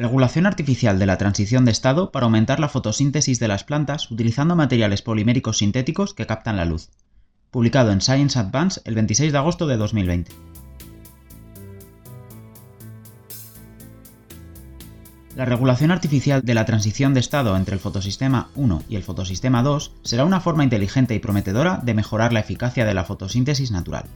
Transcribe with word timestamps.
Regulación 0.00 0.46
artificial 0.46 0.98
de 0.98 1.04
la 1.04 1.18
transición 1.18 1.66
de 1.66 1.72
estado 1.72 2.10
para 2.10 2.24
aumentar 2.24 2.58
la 2.58 2.70
fotosíntesis 2.70 3.38
de 3.38 3.48
las 3.48 3.64
plantas 3.64 4.10
utilizando 4.10 4.56
materiales 4.56 5.02
poliméricos 5.02 5.58
sintéticos 5.58 6.14
que 6.14 6.24
captan 6.24 6.56
la 6.56 6.64
luz. 6.64 6.88
Publicado 7.50 7.92
en 7.92 8.00
Science 8.00 8.38
Advance 8.38 8.80
el 8.86 8.94
26 8.94 9.30
de 9.30 9.36
agosto 9.36 9.66
de 9.66 9.76
2020. 9.76 10.32
La 15.36 15.44
regulación 15.44 15.90
artificial 15.90 16.40
de 16.40 16.54
la 16.54 16.64
transición 16.64 17.12
de 17.12 17.20
estado 17.20 17.54
entre 17.54 17.74
el 17.74 17.80
fotosistema 17.80 18.48
1 18.54 18.84
y 18.88 18.96
el 18.96 19.02
fotosistema 19.02 19.62
2 19.62 19.96
será 20.02 20.24
una 20.24 20.40
forma 20.40 20.64
inteligente 20.64 21.14
y 21.14 21.18
prometedora 21.18 21.78
de 21.82 21.92
mejorar 21.92 22.32
la 22.32 22.40
eficacia 22.40 22.86
de 22.86 22.94
la 22.94 23.04
fotosíntesis 23.04 23.70
natural. 23.70 24.06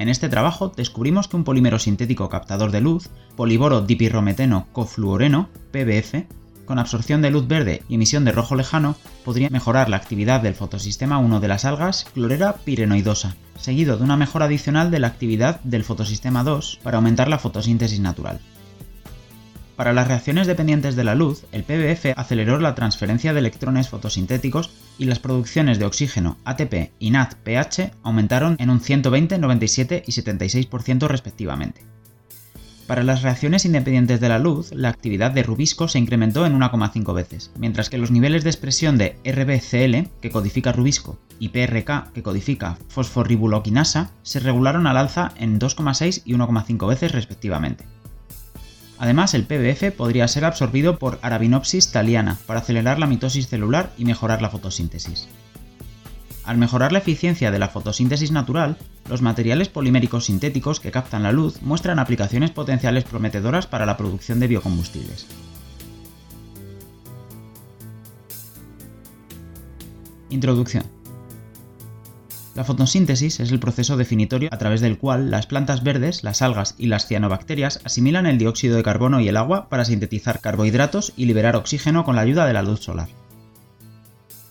En 0.00 0.08
este 0.08 0.30
trabajo 0.30 0.72
descubrimos 0.74 1.28
que 1.28 1.36
un 1.36 1.44
polímero 1.44 1.78
sintético 1.78 2.30
captador 2.30 2.70
de 2.70 2.80
luz, 2.80 3.10
poliboro 3.36 3.82
dipirrometeno 3.82 4.66
cofluoreno, 4.72 5.50
PBF, 5.72 6.24
con 6.64 6.78
absorción 6.78 7.20
de 7.20 7.30
luz 7.30 7.46
verde 7.46 7.82
y 7.86 7.96
emisión 7.96 8.24
de 8.24 8.32
rojo 8.32 8.54
lejano, 8.54 8.96
podría 9.26 9.50
mejorar 9.50 9.90
la 9.90 9.98
actividad 9.98 10.40
del 10.40 10.54
fotosistema 10.54 11.18
1 11.18 11.40
de 11.40 11.48
las 11.48 11.66
algas 11.66 12.06
Chlorera 12.14 12.54
pirenoidosa, 12.64 13.36
seguido 13.58 13.98
de 13.98 14.04
una 14.04 14.16
mejora 14.16 14.46
adicional 14.46 14.90
de 14.90 15.00
la 15.00 15.08
actividad 15.08 15.60
del 15.64 15.84
fotosistema 15.84 16.44
2 16.44 16.80
para 16.82 16.96
aumentar 16.96 17.28
la 17.28 17.38
fotosíntesis 17.38 18.00
natural. 18.00 18.40
Para 19.76 19.92
las 19.92 20.08
reacciones 20.08 20.46
dependientes 20.46 20.96
de 20.96 21.04
la 21.04 21.14
luz, 21.14 21.44
el 21.52 21.62
PBF 21.62 22.18
aceleró 22.18 22.58
la 22.58 22.74
transferencia 22.74 23.34
de 23.34 23.40
electrones 23.40 23.90
fotosintéticos 23.90 24.70
y 25.00 25.06
las 25.06 25.18
producciones 25.18 25.78
de 25.78 25.86
oxígeno, 25.86 26.36
ATP 26.44 26.92
y 26.98 27.10
NADPH 27.10 27.94
aumentaron 28.02 28.56
en 28.58 28.68
un 28.68 28.80
120, 28.80 29.38
97 29.38 30.04
y 30.06 30.12
76% 30.12 31.08
respectivamente. 31.08 31.86
Para 32.86 33.02
las 33.02 33.22
reacciones 33.22 33.64
independientes 33.64 34.20
de 34.20 34.28
la 34.28 34.38
luz, 34.38 34.72
la 34.72 34.90
actividad 34.90 35.30
de 35.30 35.42
rubisco 35.42 35.88
se 35.88 35.98
incrementó 35.98 36.44
en 36.44 36.58
1,5 36.58 37.14
veces, 37.14 37.50
mientras 37.56 37.88
que 37.88 37.96
los 37.96 38.10
niveles 38.10 38.44
de 38.44 38.50
expresión 38.50 38.98
de 38.98 39.16
RBCL, 39.24 40.10
que 40.20 40.30
codifica 40.30 40.72
rubisco, 40.72 41.18
y 41.38 41.48
PRK, 41.48 42.12
que 42.12 42.22
codifica 42.22 42.76
fosforribuloquinasa, 42.88 44.10
se 44.22 44.40
regularon 44.40 44.86
al 44.86 44.98
alza 44.98 45.32
en 45.38 45.58
2,6 45.58 46.22
y 46.26 46.34
1,5 46.34 46.88
veces 46.88 47.12
respectivamente. 47.12 47.86
Además, 49.00 49.32
el 49.32 49.46
PBF 49.46 49.96
podría 49.96 50.28
ser 50.28 50.44
absorbido 50.44 50.98
por 50.98 51.18
Arabinopsis 51.22 51.90
thaliana 51.90 52.36
para 52.46 52.60
acelerar 52.60 52.98
la 52.98 53.06
mitosis 53.06 53.48
celular 53.48 53.94
y 53.96 54.04
mejorar 54.04 54.42
la 54.42 54.50
fotosíntesis. 54.50 55.26
Al 56.44 56.58
mejorar 56.58 56.92
la 56.92 56.98
eficiencia 56.98 57.50
de 57.50 57.58
la 57.58 57.70
fotosíntesis 57.70 58.30
natural, 58.30 58.76
los 59.08 59.22
materiales 59.22 59.70
poliméricos 59.70 60.26
sintéticos 60.26 60.80
que 60.80 60.90
captan 60.90 61.22
la 61.22 61.32
luz 61.32 61.62
muestran 61.62 61.98
aplicaciones 61.98 62.50
potenciales 62.50 63.04
prometedoras 63.04 63.66
para 63.66 63.86
la 63.86 63.96
producción 63.96 64.38
de 64.38 64.48
biocombustibles. 64.48 65.26
Introducción. 70.28 70.99
La 72.54 72.64
fotosíntesis 72.64 73.38
es 73.38 73.52
el 73.52 73.60
proceso 73.60 73.96
definitorio 73.96 74.48
a 74.52 74.58
través 74.58 74.80
del 74.80 74.98
cual 74.98 75.30
las 75.30 75.46
plantas 75.46 75.84
verdes, 75.84 76.24
las 76.24 76.42
algas 76.42 76.74
y 76.78 76.86
las 76.86 77.06
cianobacterias 77.06 77.80
asimilan 77.84 78.26
el 78.26 78.38
dióxido 78.38 78.76
de 78.76 78.82
carbono 78.82 79.20
y 79.20 79.28
el 79.28 79.36
agua 79.36 79.68
para 79.68 79.84
sintetizar 79.84 80.40
carbohidratos 80.40 81.12
y 81.16 81.26
liberar 81.26 81.54
oxígeno 81.54 82.04
con 82.04 82.16
la 82.16 82.22
ayuda 82.22 82.46
de 82.46 82.52
la 82.52 82.62
luz 82.62 82.80
solar. 82.80 83.08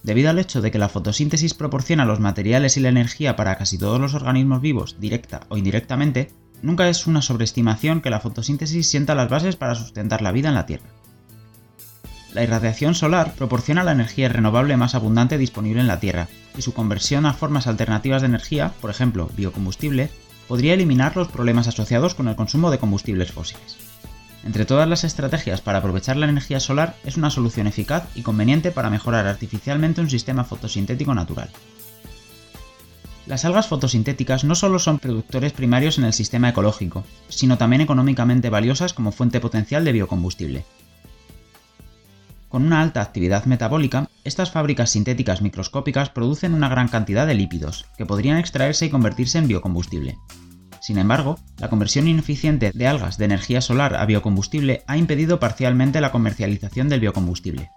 Debido 0.02 0.30
al 0.30 0.40
hecho 0.40 0.62
de 0.62 0.72
que 0.72 0.80
la 0.80 0.88
fotosíntesis 0.88 1.54
proporciona 1.54 2.06
los 2.06 2.22
materiales 2.22 2.78
y 2.78 2.80
la 2.80 2.88
energía 2.88 3.36
para 3.36 3.58
casi 3.58 3.78
todos 3.78 4.00
los 4.00 4.14
organismos 4.14 4.62
vivos, 4.62 4.96
directa 5.02 5.42
o 5.50 5.58
indirectamente, 5.58 6.32
nunca 6.62 6.88
es 6.88 7.06
una 7.06 7.22
sobreestimación 7.22 8.00
que 8.00 8.10
la 8.10 8.22
fotosíntesis 8.22 8.88
sienta 8.88 9.14
las 9.14 9.30
bases 9.30 9.58
para 9.58 9.76
sustentar 9.76 10.22
la 10.22 10.32
vida 10.32 10.48
en 10.48 10.56
la 10.56 10.66
Tierra. 10.66 10.90
La 12.34 12.44
irradiación 12.44 12.94
solar 12.94 13.34
proporciona 13.34 13.84
la 13.84 13.92
energía 13.92 14.30
renovable 14.30 14.78
más 14.78 14.94
abundante 14.94 15.38
disponible 15.38 15.82
en 15.82 15.88
la 15.88 16.00
Tierra, 16.00 16.28
y 16.58 16.62
su 16.62 16.74
conversión 16.74 17.26
a 17.26 17.34
formas 17.34 17.66
alternativas 17.66 18.22
de 18.22 18.28
energía, 18.28 18.72
por 18.82 18.92
ejemplo, 18.92 19.30
biocombustible, 19.36 20.12
podría 20.48 20.76
eliminar 20.76 21.16
los 21.16 21.28
problemas 21.28 21.68
asociados 21.68 22.14
con 22.14 22.28
el 22.28 22.36
consumo 22.36 22.70
de 22.70 22.78
combustibles 22.78 23.32
fósiles. 23.32 23.78
Entre 24.46 24.66
todas 24.66 24.88
las 24.88 25.04
estrategias 25.04 25.62
para 25.62 25.80
aprovechar 25.80 26.18
la 26.18 26.30
energía 26.30 26.60
solar 26.60 26.96
es 27.04 27.18
una 27.18 27.30
solución 27.30 27.68
eficaz 27.68 28.06
y 28.16 28.22
conveniente 28.22 28.72
para 28.72 28.90
mejorar 28.90 29.28
artificialmente 29.28 30.02
un 30.02 30.10
sistema 30.10 30.44
fotosintético 30.44 31.14
natural. 31.14 31.50
Las 33.26 33.46
algas 33.46 33.68
fotosintéticas 33.68 34.44
no 34.44 34.56
solo 34.56 34.80
son 34.80 34.98
productores 34.98 35.52
primarios 35.52 35.98
en 35.98 36.06
el 36.06 36.14
sistema 36.14 36.50
ecológico, 36.50 37.04
sino 37.28 37.58
también 37.58 37.82
económicamente 37.82 38.50
valiosas 38.50 38.94
como 38.94 39.12
fuente 39.12 39.40
potencial 39.40 39.84
de 39.84 39.92
biocombustible, 39.92 40.66
con 42.50 42.66
una 42.66 42.82
alta 42.82 43.02
actividad 43.02 43.46
metabólica, 43.46 44.10
estas 44.24 44.52
fábricas 44.52 44.90
sintéticas 44.90 45.42
microscópicas 45.42 46.10
producen 46.10 46.56
una 46.56 46.68
gran 46.68 46.88
cantidad 46.88 47.28
de 47.28 47.36
lípidos, 47.36 47.86
que 47.98 48.08
podrían 48.08 48.38
extraerse 48.38 48.88
y 48.88 48.90
convertirse 48.90 49.38
en 49.38 49.48
biocombustible. 49.48 50.18
Sin 50.82 50.98
embargo, 50.98 51.38
la 51.58 51.70
conversión 51.70 52.08
ineficiente 52.08 52.72
de 52.74 52.88
algas 52.88 53.18
de 53.18 53.26
energía 53.26 53.62
solar 53.62 53.96
a 53.96 54.06
biocombustible 54.06 54.84
ha 54.88 54.98
impedido 54.98 55.40
parcialmente 55.40 56.02
la 56.02 56.12
comercialización 56.12 56.90
del 56.90 57.02
biocombustible. 57.02 57.70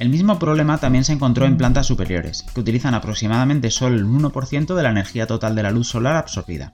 El 0.00 0.08
mismo 0.08 0.40
problema 0.40 0.78
también 0.78 1.04
se 1.04 1.12
encontró 1.12 1.46
en 1.46 1.56
plantas 1.56 1.86
superiores, 1.86 2.44
que 2.52 2.60
utilizan 2.60 2.94
aproximadamente 2.94 3.70
solo 3.70 3.94
el 3.94 4.06
1% 4.06 4.74
de 4.74 4.82
la 4.82 4.90
energía 4.90 5.28
total 5.28 5.54
de 5.54 5.62
la 5.62 5.70
luz 5.70 5.86
solar 5.86 6.16
absorbida. 6.16 6.72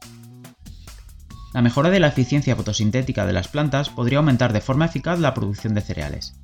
La 1.52 1.60
mejora 1.60 1.90
de 1.90 2.00
la 2.00 2.06
eficiencia 2.06 2.56
fotosintética 2.56 3.26
de 3.26 3.34
las 3.34 3.48
plantas 3.48 3.90
podría 3.90 4.18
aumentar 4.18 4.54
de 4.54 4.60
forma 4.62 4.86
eficaz 4.86 5.18
la 5.18 5.34
producción 5.34 5.74
de 5.74 5.82
cereales, 5.82 6.40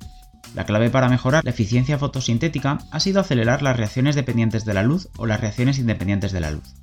la 0.55 0.65
clave 0.65 0.89
para 0.89 1.09
mejorar 1.09 1.43
la 1.43 1.51
eficiencia 1.51 1.97
fotosintética 1.97 2.79
ha 2.91 2.99
sido 2.99 3.21
acelerar 3.21 3.61
las 3.61 3.77
reacciones 3.77 4.15
dependientes 4.15 4.65
de 4.65 4.73
la 4.73 4.83
luz 4.83 5.09
o 5.17 5.25
las 5.25 5.39
reacciones 5.39 5.79
independientes 5.79 6.31
de 6.31 6.39
la 6.39 6.51
luz. 6.51 6.73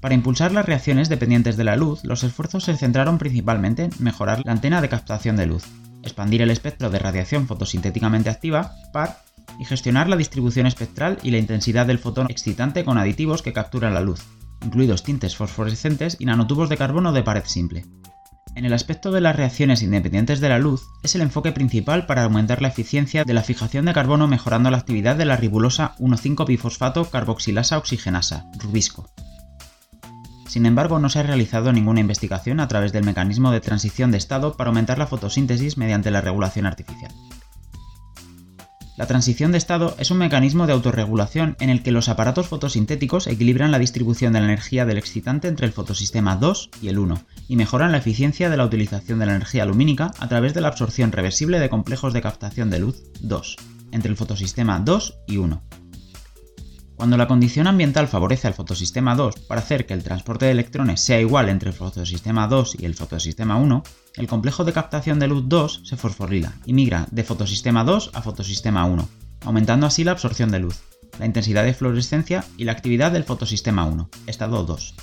Para 0.00 0.14
impulsar 0.14 0.52
las 0.52 0.66
reacciones 0.66 1.08
dependientes 1.08 1.56
de 1.56 1.64
la 1.64 1.74
luz, 1.74 2.04
los 2.04 2.22
esfuerzos 2.22 2.64
se 2.64 2.76
centraron 2.76 3.18
principalmente 3.18 3.84
en 3.84 3.90
mejorar 3.98 4.42
la 4.44 4.52
antena 4.52 4.80
de 4.80 4.88
captación 4.88 5.36
de 5.36 5.46
luz, 5.46 5.64
expandir 6.02 6.42
el 6.42 6.50
espectro 6.50 6.90
de 6.90 6.98
radiación 6.98 7.46
fotosintéticamente 7.46 8.30
activa, 8.30 8.72
PAR, 8.92 9.18
y 9.58 9.64
gestionar 9.64 10.08
la 10.08 10.16
distribución 10.16 10.66
espectral 10.66 11.18
y 11.22 11.30
la 11.30 11.38
intensidad 11.38 11.86
del 11.86 11.98
fotón 11.98 12.26
excitante 12.30 12.84
con 12.84 12.98
aditivos 12.98 13.42
que 13.42 13.52
capturan 13.52 13.94
la 13.94 14.00
luz, 14.00 14.22
incluidos 14.62 15.02
tintes 15.02 15.36
fosforescentes 15.36 16.16
y 16.20 16.26
nanotubos 16.26 16.68
de 16.68 16.76
carbono 16.76 17.12
de 17.12 17.22
pared 17.22 17.44
simple. 17.44 17.84
En 18.56 18.64
el 18.64 18.72
aspecto 18.72 19.12
de 19.12 19.20
las 19.20 19.36
reacciones 19.36 19.82
independientes 19.82 20.40
de 20.40 20.48
la 20.48 20.58
luz, 20.58 20.88
es 21.02 21.14
el 21.14 21.20
enfoque 21.20 21.52
principal 21.52 22.06
para 22.06 22.24
aumentar 22.24 22.62
la 22.62 22.68
eficiencia 22.68 23.22
de 23.22 23.34
la 23.34 23.42
fijación 23.42 23.84
de 23.84 23.92
carbono 23.92 24.28
mejorando 24.28 24.70
la 24.70 24.78
actividad 24.78 25.14
de 25.14 25.26
la 25.26 25.36
ribulosa 25.36 25.94
1,5-bifosfato 25.98 27.10
carboxilasa 27.10 27.76
oxigenasa, 27.76 28.46
rubisco. 28.58 29.10
Sin 30.48 30.64
embargo, 30.64 30.98
no 30.98 31.10
se 31.10 31.18
ha 31.18 31.24
realizado 31.24 31.70
ninguna 31.70 32.00
investigación 32.00 32.60
a 32.60 32.66
través 32.66 32.94
del 32.94 33.04
mecanismo 33.04 33.50
de 33.50 33.60
transición 33.60 34.10
de 34.10 34.16
estado 34.16 34.56
para 34.56 34.68
aumentar 34.68 34.96
la 34.96 35.06
fotosíntesis 35.06 35.76
mediante 35.76 36.10
la 36.10 36.22
regulación 36.22 36.64
artificial. 36.64 37.12
La 38.96 39.06
transición 39.06 39.52
de 39.52 39.58
estado 39.58 39.94
es 39.98 40.10
un 40.10 40.16
mecanismo 40.16 40.66
de 40.66 40.72
autorregulación 40.72 41.54
en 41.60 41.68
el 41.68 41.82
que 41.82 41.92
los 41.92 42.08
aparatos 42.08 42.48
fotosintéticos 42.48 43.26
equilibran 43.26 43.70
la 43.70 43.78
distribución 43.78 44.32
de 44.32 44.40
la 44.40 44.46
energía 44.46 44.86
del 44.86 44.96
excitante 44.96 45.48
entre 45.48 45.66
el 45.66 45.72
fotosistema 45.72 46.36
2 46.36 46.70
y 46.80 46.88
el 46.88 46.98
1 46.98 47.20
y 47.46 47.56
mejoran 47.56 47.92
la 47.92 47.98
eficiencia 47.98 48.48
de 48.48 48.56
la 48.56 48.64
utilización 48.64 49.18
de 49.18 49.26
la 49.26 49.34
energía 49.34 49.66
lumínica 49.66 50.12
a 50.18 50.28
través 50.28 50.54
de 50.54 50.62
la 50.62 50.68
absorción 50.68 51.12
reversible 51.12 51.60
de 51.60 51.68
complejos 51.68 52.14
de 52.14 52.22
captación 52.22 52.70
de 52.70 52.78
luz 52.78 53.02
2 53.20 53.56
entre 53.92 54.10
el 54.10 54.16
fotosistema 54.16 54.80
2 54.80 55.18
y 55.26 55.36
1. 55.36 55.62
Cuando 56.96 57.18
la 57.18 57.28
condición 57.28 57.66
ambiental 57.66 58.08
favorece 58.08 58.48
al 58.48 58.54
fotosistema 58.54 59.14
2 59.14 59.40
para 59.40 59.60
hacer 59.60 59.84
que 59.84 59.92
el 59.92 60.02
transporte 60.02 60.46
de 60.46 60.52
electrones 60.52 61.02
sea 61.02 61.20
igual 61.20 61.50
entre 61.50 61.68
el 61.68 61.74
fotosistema 61.74 62.48
2 62.48 62.78
y 62.80 62.86
el 62.86 62.94
fotosistema 62.94 63.56
1, 63.56 63.82
el 64.14 64.26
complejo 64.26 64.64
de 64.64 64.72
captación 64.72 65.18
de 65.18 65.28
luz 65.28 65.44
2 65.46 65.82
se 65.84 65.96
fosforila 65.98 66.54
y 66.64 66.72
migra 66.72 67.06
de 67.10 67.22
fotosistema 67.22 67.84
2 67.84 68.12
a 68.14 68.22
fotosistema 68.22 68.86
1, 68.86 69.08
aumentando 69.44 69.86
así 69.86 70.04
la 70.04 70.12
absorción 70.12 70.50
de 70.50 70.60
luz, 70.60 70.80
la 71.18 71.26
intensidad 71.26 71.64
de 71.64 71.74
fluorescencia 71.74 72.44
y 72.56 72.64
la 72.64 72.72
actividad 72.72 73.12
del 73.12 73.24
fotosistema 73.24 73.84
1, 73.84 74.08
estado 74.26 74.64
2. 74.64 74.94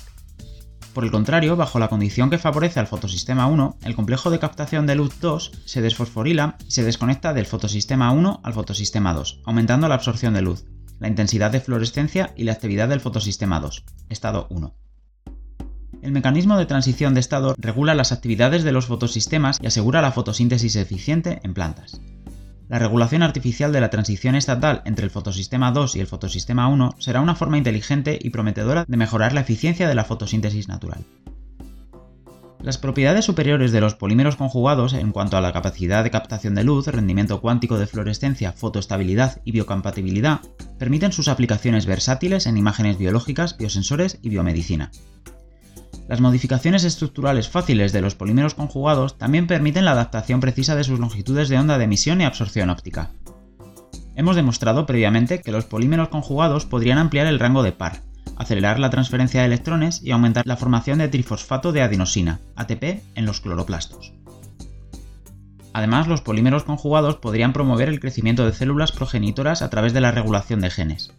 Por 0.94 1.04
el 1.04 1.12
contrario, 1.12 1.54
bajo 1.54 1.78
la 1.78 1.88
condición 1.88 2.28
que 2.28 2.38
favorece 2.38 2.80
al 2.80 2.88
fotosistema 2.88 3.46
1, 3.46 3.78
el 3.84 3.94
complejo 3.94 4.30
de 4.30 4.40
captación 4.40 4.86
de 4.86 4.96
luz 4.96 5.20
2 5.20 5.52
se 5.64 5.80
desfosforila 5.80 6.56
y 6.66 6.72
se 6.72 6.82
desconecta 6.82 7.32
del 7.32 7.46
fotosistema 7.46 8.10
1 8.10 8.40
al 8.42 8.52
fotosistema 8.52 9.14
2, 9.14 9.42
aumentando 9.44 9.88
la 9.88 9.94
absorción 9.94 10.34
de 10.34 10.42
luz, 10.42 10.64
la 10.98 11.08
intensidad 11.08 11.50
de 11.50 11.60
fluorescencia 11.60 12.32
y 12.36 12.44
la 12.44 12.52
actividad 12.52 12.88
del 12.88 13.00
fotosistema 13.00 13.60
2, 13.60 13.84
estado 14.08 14.46
1. 14.50 14.74
El 16.02 16.12
mecanismo 16.12 16.58
de 16.58 16.66
transición 16.66 17.14
de 17.14 17.20
estado 17.20 17.54
regula 17.58 17.94
las 17.94 18.12
actividades 18.12 18.62
de 18.62 18.72
los 18.72 18.86
fotosistemas 18.86 19.58
y 19.62 19.66
asegura 19.66 20.02
la 20.02 20.12
fotosíntesis 20.12 20.76
eficiente 20.76 21.40
en 21.42 21.54
plantas. 21.54 22.00
La 22.68 22.78
regulación 22.78 23.22
artificial 23.22 23.72
de 23.72 23.80
la 23.80 23.90
transición 23.90 24.34
estatal 24.34 24.82
entre 24.84 25.04
el 25.04 25.10
fotosistema 25.10 25.70
2 25.70 25.96
y 25.96 26.00
el 26.00 26.06
fotosistema 26.06 26.68
1 26.68 26.96
será 26.98 27.20
una 27.20 27.34
forma 27.34 27.58
inteligente 27.58 28.18
y 28.20 28.30
prometedora 28.30 28.84
de 28.88 28.96
mejorar 28.96 29.32
la 29.32 29.40
eficiencia 29.40 29.88
de 29.88 29.94
la 29.94 30.04
fotosíntesis 30.04 30.68
natural. 30.68 31.04
Las 32.64 32.78
propiedades 32.78 33.26
superiores 33.26 33.72
de 33.72 33.82
los 33.82 33.94
polímeros 33.94 34.36
conjugados 34.36 34.94
en 34.94 35.12
cuanto 35.12 35.36
a 35.36 35.42
la 35.42 35.52
capacidad 35.52 36.02
de 36.02 36.10
captación 36.10 36.54
de 36.54 36.64
luz, 36.64 36.86
rendimiento 36.86 37.42
cuántico 37.42 37.76
de 37.76 37.86
fluorescencia, 37.86 38.52
fotoestabilidad 38.52 39.42
y 39.44 39.52
biocompatibilidad 39.52 40.40
permiten 40.78 41.12
sus 41.12 41.28
aplicaciones 41.28 41.84
versátiles 41.84 42.46
en 42.46 42.56
imágenes 42.56 42.96
biológicas, 42.96 43.58
biosensores 43.58 44.18
y 44.22 44.30
biomedicina. 44.30 44.90
Las 46.08 46.22
modificaciones 46.22 46.84
estructurales 46.84 47.50
fáciles 47.50 47.92
de 47.92 48.00
los 48.00 48.14
polímeros 48.14 48.54
conjugados 48.54 49.18
también 49.18 49.46
permiten 49.46 49.84
la 49.84 49.92
adaptación 49.92 50.40
precisa 50.40 50.74
de 50.74 50.84
sus 50.84 50.98
longitudes 50.98 51.50
de 51.50 51.58
onda 51.58 51.76
de 51.76 51.84
emisión 51.84 52.22
y 52.22 52.24
absorción 52.24 52.70
óptica. 52.70 53.10
Hemos 54.16 54.36
demostrado 54.36 54.86
previamente 54.86 55.42
que 55.42 55.52
los 55.52 55.66
polímeros 55.66 56.08
conjugados 56.08 56.64
podrían 56.64 56.96
ampliar 56.96 57.26
el 57.26 57.38
rango 57.38 57.62
de 57.62 57.72
par, 57.72 58.00
acelerar 58.36 58.78
la 58.78 58.90
transferencia 58.90 59.40
de 59.40 59.46
electrones 59.46 60.02
y 60.02 60.10
aumentar 60.10 60.46
la 60.46 60.56
formación 60.56 60.98
de 60.98 61.08
trifosfato 61.08 61.72
de 61.72 61.82
adenosina, 61.82 62.40
ATP, 62.56 63.02
en 63.14 63.26
los 63.26 63.40
cloroplastos. 63.40 64.12
Además, 65.72 66.06
los 66.06 66.20
polímeros 66.20 66.62
conjugados 66.62 67.16
podrían 67.16 67.52
promover 67.52 67.88
el 67.88 67.98
crecimiento 68.00 68.46
de 68.46 68.52
células 68.52 68.92
progenitoras 68.92 69.60
a 69.60 69.70
través 69.70 69.92
de 69.92 70.00
la 70.00 70.12
regulación 70.12 70.60
de 70.60 70.70
genes. 70.70 71.12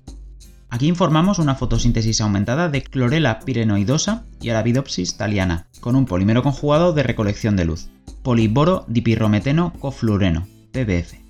Aquí 0.69 0.87
informamos 0.87 1.39
una 1.39 1.55
fotosíntesis 1.55 2.21
aumentada 2.21 2.69
de 2.69 2.81
clorela 2.81 3.39
pirenoidosa 3.41 4.25
y 4.41 4.49
Arabidopsis 4.49 5.17
thaliana, 5.17 5.67
con 5.79 5.95
un 5.95 6.05
polímero 6.05 6.41
conjugado 6.41 6.93
de 6.93 7.03
recolección 7.03 7.55
de 7.55 7.65
luz, 7.65 7.89
poliboro 8.23 8.85
dipirrometeno 8.87 9.73
cofluoreno, 9.79 10.47
PBF. 10.71 11.24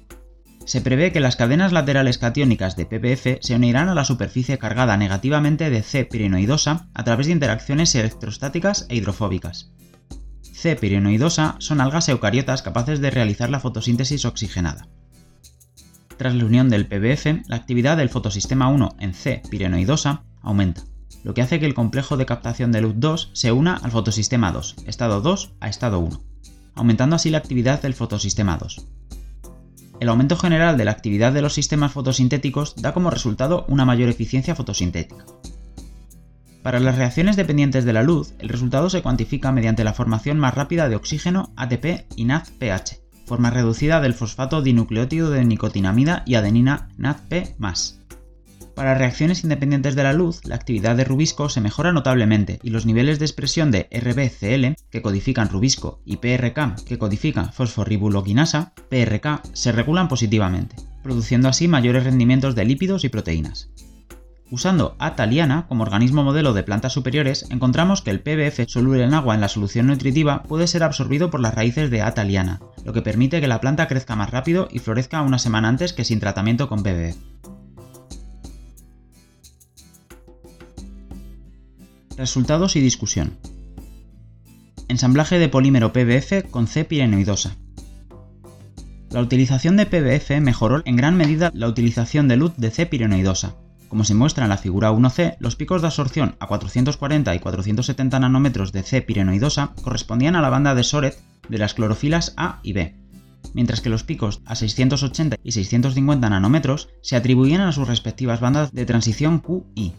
Se 0.66 0.82
prevé 0.82 1.12
que 1.12 1.20
las 1.20 1.36
cadenas 1.36 1.72
laterales 1.72 2.18
catiónicas 2.18 2.76
de 2.76 2.88
PBF 2.88 3.40
se 3.40 3.56
unirán 3.56 3.88
a 3.88 3.94
la 3.94 4.04
superficie 4.04 4.58
cargada 4.58 4.98
negativamente 4.98 5.70
de 5.70 5.84
C-pirenoidosa 5.84 6.90
a 6.96 7.04
través 7.04 7.28
de 7.28 7.34
interacciones 7.34 7.94
electrostáticas 7.94 8.88
e 8.90 8.96
hidrofóbicas. 8.96 9.72
C-pirenoidosa 10.42 11.56
son 11.60 11.82
algas 11.82 12.10
eucariotas 12.10 12.64
capaces 12.64 13.00
de 13.00 13.12
realizar 13.12 13.52
la 13.52 13.60
fotosíntesis 13.60 14.26
oxigenada. 14.26 14.88
Tras 16.18 16.34
la 16.34 16.46
unión 16.46 16.70
del 16.70 16.88
PBF, 16.88 17.48
la 17.48 17.58
actividad 17.58 17.98
del 17.98 18.10
fotosistema 18.10 18.68
1 18.70 18.96
en 19.00 19.14
C-pirenoidosa 19.14 20.24
aumenta, 20.42 20.82
lo 21.24 21.36
que 21.36 21.44
hace 21.44 21.60
que 21.60 21.68
el 21.68 21.76
complejo 21.76 22.18
de 22.18 22.26
captación 22.26 22.72
de 22.72 22.82
luz 22.82 22.96
2 22.98 23.30
se 23.34 23.52
una 23.52 23.76
al 23.76 23.92
fotosistema 23.92 24.52
2, 24.52 24.78
estado 24.88 25.22
2 25.22 25.54
a 25.60 25.70
estado 25.70 26.00
1, 26.00 26.24
aumentando 26.74 27.18
así 27.18 27.30
la 27.30 27.38
actividad 27.38 27.84
del 27.84 27.94
fotosistema 27.94 28.58
2. 28.58 28.88
El 30.00 30.10
aumento 30.10 30.36
general 30.36 30.78
de 30.78 30.86
la 30.86 30.92
actividad 30.92 31.32
de 31.32 31.42
los 31.42 31.54
sistemas 31.54 31.94
fotosintéticos 31.94 32.76
da 32.76 32.94
como 32.94 33.10
resultado 33.10 33.66
una 33.70 33.86
mayor 33.86 34.10
eficiencia 34.10 34.56
fotosintética. 34.56 35.26
Para 36.64 36.80
las 36.80 36.98
reacciones 36.98 37.36
dependientes 37.36 37.86
de 37.86 37.94
la 37.94 38.04
luz, 38.04 38.34
el 38.40 38.50
resultado 38.50 38.90
se 38.90 39.02
cuantifica 39.02 39.52
mediante 39.52 39.84
la 39.84 39.94
formación 39.94 40.40
más 40.40 40.56
rápida 40.56 40.90
de 40.90 40.96
oxígeno, 40.96 41.54
ATP 41.56 42.08
y 42.16 42.26
NADPH, 42.26 43.00
forma 43.26 43.52
reducida 43.52 44.02
del 44.02 44.14
fosfato 44.14 44.62
dinucleótido 44.62 45.30
de 45.30 45.46
nicotinamida 45.46 46.24
y 46.26 46.36
adenina 46.36 46.90
NADP+. 46.98 47.56
Para 48.76 48.94
reacciones 48.94 49.44
independientes 49.44 49.96
de 49.96 50.04
la 50.04 50.12
luz, 50.12 50.42
la 50.44 50.56
actividad 50.56 50.98
de 50.98 51.06
rubisco 51.06 51.48
se 51.48 51.62
mejora 51.62 51.94
notablemente 51.94 52.60
y 52.62 52.72
los 52.72 52.86
niveles 52.86 53.20
de 53.20 53.26
expresión 53.26 53.72
de 53.72 53.88
RBCL, 53.90 54.76
que 54.92 55.02
codifican 55.02 55.48
rubisco, 55.48 56.02
y 56.06 56.18
PRK, 56.18 56.76
que 56.86 56.98
codifican 56.98 57.54
fosforibuloquinasa, 57.54 58.74
PRK, 58.90 59.42
se 59.54 59.72
regulan 59.72 60.10
positivamente, 60.10 60.76
produciendo 61.04 61.48
así 61.48 61.70
mayores 61.70 62.04
rendimientos 62.04 62.54
de 62.54 62.66
lípidos 62.66 63.06
y 63.06 63.10
proteínas. 63.10 63.70
Usando 64.52 64.96
A. 65.00 65.16
thaliana 65.16 65.68
como 65.68 65.84
organismo 65.84 66.24
modelo 66.24 66.54
de 66.54 66.64
plantas 66.64 66.94
superiores, 66.94 67.48
encontramos 67.50 68.02
que 68.02 68.12
el 68.12 68.20
PBF 68.20 68.68
soluble 68.68 69.04
en 69.04 69.14
agua 69.14 69.36
en 69.36 69.42
la 69.42 69.48
solución 69.48 69.88
nutritiva 69.88 70.44
puede 70.44 70.68
ser 70.68 70.84
absorbido 70.84 71.32
por 71.32 71.40
las 71.40 71.56
raíces 71.56 71.90
de 71.90 72.02
A. 72.02 72.14
thaliana, 72.14 72.60
lo 72.84 72.92
que 72.92 73.02
permite 73.02 73.40
que 73.40 73.48
la 73.48 73.62
planta 73.62 73.88
crezca 73.88 74.18
más 74.18 74.32
rápido 74.32 74.68
y 74.70 74.80
florezca 74.80 75.22
una 75.22 75.40
semana 75.40 75.70
antes 75.70 75.94
que 75.94 76.04
sin 76.04 76.20
tratamiento 76.20 76.68
con 76.68 76.84
PBF. 76.84 77.18
Resultados 82.18 82.78
y 82.78 82.80
discusión. 82.80 83.38
Ensamblaje 84.88 85.38
de 85.38 85.50
polímero 85.50 85.92
PBF 85.92 86.50
con 86.50 86.68
C 86.68 86.86
pirenoidosa. 86.86 87.58
La 89.10 89.20
utilización 89.20 89.76
de 89.76 89.86
PBF 89.86 90.40
mejoró 90.40 90.82
en 90.86 90.96
gran 90.96 91.18
medida 91.18 91.52
la 91.54 91.68
utilización 91.68 92.30
de 92.30 92.38
luz 92.38 92.54
de 92.56 92.72
C 92.72 92.86
pirenoidosa. 92.86 93.56
Como 93.90 94.06
se 94.06 94.14
muestra 94.14 94.46
en 94.46 94.50
la 94.50 94.58
figura 94.58 94.94
1C, 94.94 95.36
los 95.40 95.58
picos 95.58 95.82
de 95.82 95.88
absorción 95.88 96.38
a 96.40 96.48
440 96.48 97.36
y 97.36 97.40
470 97.40 98.20
nanómetros 98.20 98.72
de 98.72 98.84
C 98.84 99.02
pirenoidosa 99.02 99.74
correspondían 99.84 100.38
a 100.38 100.42
la 100.42 100.50
banda 100.50 100.74
de 100.74 100.84
Soret 100.84 101.20
de 101.50 101.58
las 101.58 101.74
clorofilas 101.74 102.34
A 102.38 102.62
y 102.64 102.72
B, 102.72 102.96
mientras 103.54 103.82
que 103.82 103.90
los 103.90 104.06
picos 104.06 104.42
a 104.46 104.56
680 104.56 105.36
y 105.44 105.52
650 105.52 106.30
nanómetros 106.30 106.88
se 107.02 107.18
atribuían 107.18 107.62
a 107.62 107.74
sus 107.74 107.90
respectivas 107.90 108.40
bandas 108.40 108.72
de 108.72 108.86
transición 108.86 109.40
Q 109.40 109.66
y. 109.76 109.92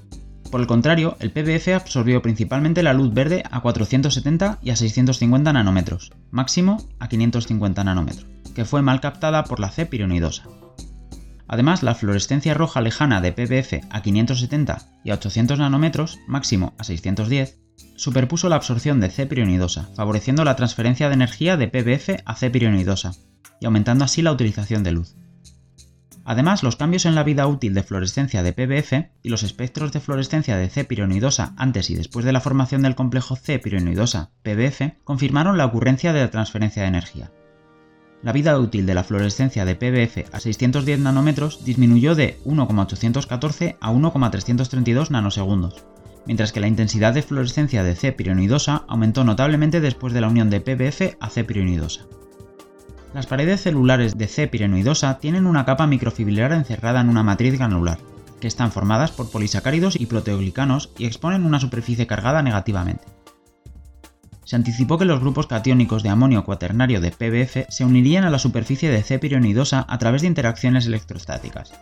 Por 0.56 0.62
el 0.62 0.68
contrario, 0.68 1.18
el 1.20 1.32
PBF 1.32 1.74
absorbió 1.74 2.22
principalmente 2.22 2.82
la 2.82 2.94
luz 2.94 3.12
verde 3.12 3.42
a 3.50 3.60
470 3.60 4.58
y 4.62 4.70
a 4.70 4.76
650 4.76 5.52
nanómetros, 5.52 6.12
máximo 6.30 6.82
a 6.98 7.10
550 7.10 7.84
nanómetros, 7.84 8.26
que 8.54 8.64
fue 8.64 8.80
mal 8.80 9.02
captada 9.02 9.44
por 9.44 9.60
la 9.60 9.70
C 9.70 9.84
pironidosa. 9.84 10.44
Además, 11.46 11.82
la 11.82 11.94
fluorescencia 11.94 12.54
roja 12.54 12.80
lejana 12.80 13.20
de 13.20 13.32
PBF 13.32 13.84
a 13.90 14.00
570 14.00 14.78
y 15.04 15.10
a 15.10 15.16
800 15.16 15.58
nanómetros, 15.58 16.20
máximo 16.26 16.72
a 16.78 16.84
610, 16.84 17.58
superpuso 17.96 18.48
la 18.48 18.56
absorción 18.56 18.98
de 18.98 19.10
C 19.10 19.26
pironidosa, 19.26 19.90
favoreciendo 19.94 20.42
la 20.42 20.56
transferencia 20.56 21.08
de 21.08 21.16
energía 21.16 21.58
de 21.58 21.68
PBF 21.68 22.22
a 22.24 22.34
C 22.34 22.48
pironidosa 22.48 23.12
y 23.60 23.66
aumentando 23.66 24.06
así 24.06 24.22
la 24.22 24.32
utilización 24.32 24.84
de 24.84 24.92
luz. 24.92 25.16
Además, 26.28 26.64
los 26.64 26.74
cambios 26.74 27.06
en 27.06 27.14
la 27.14 27.22
vida 27.22 27.46
útil 27.46 27.72
de 27.72 27.84
fluorescencia 27.84 28.42
de 28.42 28.52
PBF 28.52 29.10
y 29.22 29.28
los 29.28 29.44
espectros 29.44 29.92
de 29.92 30.00
fluorescencia 30.00 30.56
de 30.56 30.68
C-pirenoidosa 30.68 31.54
antes 31.56 31.88
y 31.88 31.94
después 31.94 32.26
de 32.26 32.32
la 32.32 32.40
formación 32.40 32.82
del 32.82 32.96
complejo 32.96 33.36
C-pirenoidosa 33.36 34.32
PBF 34.42 35.04
confirmaron 35.04 35.56
la 35.56 35.66
ocurrencia 35.66 36.12
de 36.12 36.20
la 36.20 36.30
transferencia 36.32 36.82
de 36.82 36.88
energía. 36.88 37.30
La 38.24 38.32
vida 38.32 38.58
útil 38.58 38.86
de 38.86 38.94
la 38.94 39.04
fluorescencia 39.04 39.64
de 39.64 39.76
PBF 39.76 40.34
a 40.34 40.40
610 40.40 40.98
nanómetros 40.98 41.64
disminuyó 41.64 42.16
de 42.16 42.40
1,814 42.44 43.76
a 43.80 43.92
1,332 43.92 45.12
nanosegundos, 45.12 45.84
mientras 46.26 46.50
que 46.50 46.58
la 46.58 46.66
intensidad 46.66 47.14
de 47.14 47.22
fluorescencia 47.22 47.84
de 47.84 47.94
C-pirenoidosa 47.94 48.84
aumentó 48.88 49.22
notablemente 49.22 49.80
después 49.80 50.12
de 50.12 50.22
la 50.22 50.28
unión 50.28 50.50
de 50.50 50.60
PBF 50.60 51.18
a 51.20 51.30
C-pirenoidosa. 51.30 52.06
Las 53.16 53.26
paredes 53.26 53.62
celulares 53.62 54.18
de 54.18 54.26
C. 54.28 54.46
pirenoidosa 54.46 55.18
tienen 55.20 55.46
una 55.46 55.64
capa 55.64 55.86
microfibrilar 55.86 56.52
encerrada 56.52 57.00
en 57.00 57.08
una 57.08 57.22
matriz 57.22 57.56
granular, 57.56 57.96
que 58.42 58.46
están 58.46 58.70
formadas 58.70 59.10
por 59.10 59.30
polisacáridos 59.30 59.98
y 59.98 60.04
proteoglicanos 60.04 60.90
y 60.98 61.06
exponen 61.06 61.46
una 61.46 61.58
superficie 61.58 62.06
cargada 62.06 62.42
negativamente. 62.42 63.06
Se 64.44 64.54
anticipó 64.54 64.98
que 64.98 65.06
los 65.06 65.20
grupos 65.20 65.46
catiónicos 65.46 66.02
de 66.02 66.10
amonio 66.10 66.44
cuaternario 66.44 67.00
de 67.00 67.10
PBF 67.10 67.70
se 67.70 67.86
unirían 67.86 68.24
a 68.24 68.30
la 68.30 68.38
superficie 68.38 68.90
de 68.90 69.02
C. 69.02 69.18
pirenoidosa 69.18 69.86
a 69.88 69.96
través 69.96 70.20
de 70.20 70.28
interacciones 70.28 70.84
electrostáticas. 70.84 71.72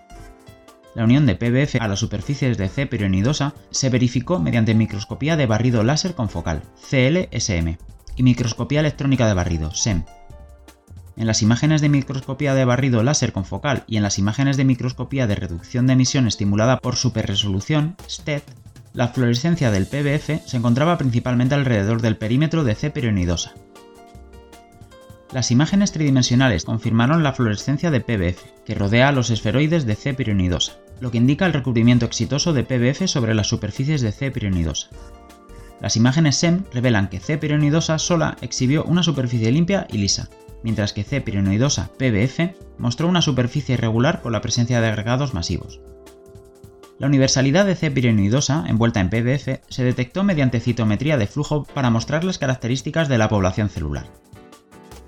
La 0.95 1.03
unión 1.03 1.27
de 1.27 1.35
PBF 1.35 1.81
a 1.81 1.89
las 1.89 1.99
superficies 1.99 2.57
de 2.59 2.69
C. 2.69 2.87
pirenoidosa 2.87 3.55
se 3.73 3.91
verificó 3.91 4.39
mediante 4.39 4.73
microscopía 4.77 5.37
de 5.37 5.47
barrido 5.47 5.83
láser 5.83 6.15
confocal, 6.15 6.63
CLSM, 6.89 7.77
y 8.15 8.23
microscopía 8.23 8.79
electrónica 8.79 9.27
de 9.27 9.35
barrido, 9.35 9.75
SEM, 9.75 10.05
en 11.17 11.27
las 11.27 11.43
imágenes 11.43 11.81
de 11.81 11.89
microscopía 11.89 12.55
de 12.55 12.65
barrido 12.65 13.03
láser 13.03 13.33
con 13.33 13.45
focal 13.45 13.85
y 13.87 13.97
en 13.97 14.03
las 14.03 14.19
imágenes 14.19 14.57
de 14.57 14.65
microscopía 14.65 15.27
de 15.27 15.37
reducción 15.37 15.87
de 15.87 15.93
emisión 15.93 16.27
estimulada 16.27 16.79
por 16.79 16.97
superresolución, 16.97 17.97
STED, 18.09 18.43
la 18.93 19.09
fluorescencia 19.09 19.71
del 19.71 19.87
PBF 19.87 20.47
se 20.47 20.57
encontraba 20.57 20.99
principalmente 20.99 21.55
alrededor 21.55 22.01
del 22.01 22.17
perímetro 22.17 22.63
de 22.63 22.75
C 22.75 22.91
pironidosa. 22.91 23.53
Las 25.33 25.51
imágenes 25.51 25.91
tridimensionales 25.91 26.65
confirmaron 26.65 27.25
la 27.25 27.33
fluorescencia 27.33 27.91
de 27.91 28.01
PBF, 28.01 28.65
que 28.65 28.77
rodea 28.77 29.09
a 29.09 29.13
los 29.13 29.31
esferoides 29.31 29.85
de 29.85 29.97
C 29.97 30.15
pironidosa, 30.15 30.75
lo 31.01 31.11
que 31.11 31.19
indica 31.19 31.45
el 31.45 31.53
recubrimiento 31.53 32.07
exitoso 32.07 32.53
de 32.53 32.63
PBF 32.63 33.09
sobre 33.09 33.35
las 33.35 33.49
superficies 33.49 34.01
de 34.01 34.13
C 34.13 34.31
pironidosa. 34.31 34.91
Las 35.81 35.97
imágenes 35.97 36.37
SEM 36.37 36.63
revelan 36.73 37.09
que 37.09 37.19
C 37.19 37.37
pironidosa 37.37 37.99
sola 37.99 38.37
exhibió 38.43 38.85
una 38.85 39.03
superficie 39.03 39.51
limpia 39.51 39.89
y 39.91 39.99
lisa, 39.99 40.29
mientras 40.65 40.93
que 40.93 41.05
C. 41.05 41.21
pirenoidosa 41.21 41.91
PBF 41.97 42.57
mostró 42.79 43.07
una 43.07 43.23
superficie 43.23 43.75
irregular 43.75 44.23
con 44.23 44.33
la 44.33 44.41
presencia 44.41 44.81
de 44.81 44.89
agregados 44.89 45.35
masivos. 45.35 45.81
La 46.99 47.07
universalidad 47.07 47.67
de 47.67 47.77
C. 47.77 47.91
pirenoidosa 47.91 48.65
envuelta 48.67 49.01
en 49.01 49.11
PBF 49.11 49.61
se 49.69 49.85
detectó 49.85 50.25
mediante 50.25 50.59
citometría 50.59 51.17
de 51.17 51.29
flujo 51.29 51.65
para 51.75 51.91
mostrar 51.91 52.25
las 52.25 52.39
características 52.39 53.09
de 53.09 53.19
la 53.19 53.29
población 53.29 53.69
celular. 53.69 54.07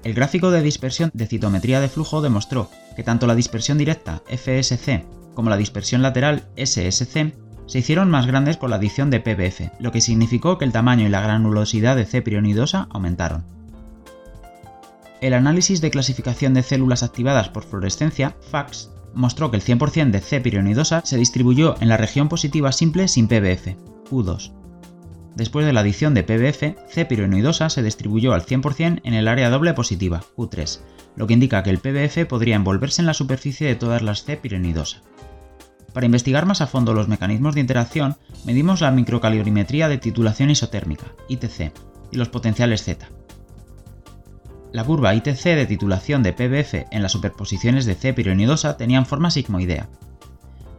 El 0.04 0.14
gráfico 0.14 0.52
de 0.52 0.62
dispersión 0.62 1.10
de 1.14 1.26
citometría 1.26 1.80
de 1.80 1.88
flujo 1.88 2.22
demostró 2.22 2.70
que 2.94 3.02
tanto 3.02 3.26
la 3.26 3.34
dispersión 3.34 3.78
directa 3.78 4.22
FSC 4.28 5.04
como 5.34 5.50
la 5.50 5.56
dispersión 5.56 6.02
lateral 6.02 6.44
SSC 6.56 7.34
se 7.66 7.78
hicieron 7.78 8.10
más 8.10 8.26
grandes 8.26 8.56
con 8.56 8.70
la 8.70 8.76
adición 8.76 9.10
de 9.10 9.20
PBF, 9.20 9.80
lo 9.80 9.90
que 9.92 10.00
significó 10.00 10.58
que 10.58 10.64
el 10.64 10.72
tamaño 10.72 11.06
y 11.06 11.08
la 11.08 11.20
granulosidad 11.20 11.96
de 11.96 12.04
C 12.04 12.22
pironidosa 12.22 12.88
aumentaron. 12.90 13.55
El 15.26 15.35
análisis 15.35 15.80
de 15.80 15.90
clasificación 15.90 16.54
de 16.54 16.62
células 16.62 17.02
activadas 17.02 17.49
por 17.49 17.64
fluorescencia, 17.64 18.37
FACS, 18.49 18.92
mostró 19.12 19.50
que 19.50 19.56
el 19.56 19.64
100% 19.64 20.12
de 20.12 20.21
C 20.21 20.40
pironidosa 20.40 21.02
se 21.04 21.16
distribuyó 21.16 21.75
en 21.80 21.88
la 21.88 21.97
región 21.97 22.28
positiva 22.28 22.71
simple 22.71 23.09
sin 23.09 23.26
PBF, 23.26 23.75
U2. 24.12 24.52
Después 25.35 25.66
de 25.66 25.73
la 25.73 25.80
adición 25.80 26.14
de 26.14 26.23
PBF, 26.23 26.76
C 26.88 27.06
pironidosa 27.06 27.71
se 27.71 27.83
distribuyó 27.83 28.35
al 28.35 28.47
100% 28.47 29.00
en 29.02 29.14
el 29.14 29.26
área 29.26 29.50
doble 29.50 29.75
positiva, 29.75 30.23
U3, 30.37 30.78
lo 31.16 31.26
que 31.26 31.35
indica 31.35 31.64
que 31.64 31.71
el 31.71 31.78
PBF 31.78 32.25
podría 32.28 32.54
envolverse 32.54 33.02
en 33.02 33.06
la 33.06 33.14
superficie 33.14 33.66
de 33.66 33.75
todas 33.75 34.02
las 34.02 34.23
C 34.23 34.37
pironidosa. 34.37 35.02
Para 35.92 36.06
investigar 36.06 36.47
más 36.47 36.61
a 36.61 36.68
fondo 36.68 36.95
los 36.95 37.09
mecanismos 37.09 37.56
de 37.56 37.62
interacción, 37.62 38.14
medimos 38.45 38.80
la 38.80 38.92
microcalorimetría 38.92 39.88
de 39.88 39.99
titulación 39.99 40.50
isotérmica, 40.50 41.06
ITC, 41.28 41.73
y 42.12 42.16
los 42.16 42.28
potenciales 42.28 42.85
Z. 42.85 43.09
La 44.76 44.85
curva 44.85 45.14
ITC 45.14 45.42
de 45.42 45.64
titulación 45.64 46.23
de 46.23 46.35
PBF 46.35 46.88
en 46.90 47.00
las 47.00 47.12
superposiciones 47.12 47.87
de 47.87 47.95
C 47.95 48.12
pironidosa 48.12 48.76
tenían 48.76 49.06
forma 49.06 49.30
sigmoidea. 49.30 49.88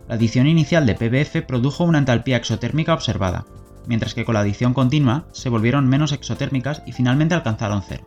La 0.07 0.13
adición 0.13 0.45
inicial 0.45 0.85
de 0.85 0.93
PBF 0.93 1.43
produjo 1.47 1.83
una 1.83 1.97
entalpía 1.97 2.37
exotérmica 2.37 2.93
observada, 2.93 3.47
mientras 3.87 4.13
que 4.13 4.23
con 4.23 4.35
la 4.35 4.41
adición 4.41 4.75
continua 4.75 5.25
se 5.31 5.49
volvieron 5.49 5.87
menos 5.87 6.11
exotérmicas 6.11 6.83
y 6.85 6.91
finalmente 6.91 7.33
alcanzaron 7.33 7.81
cero, 7.81 8.05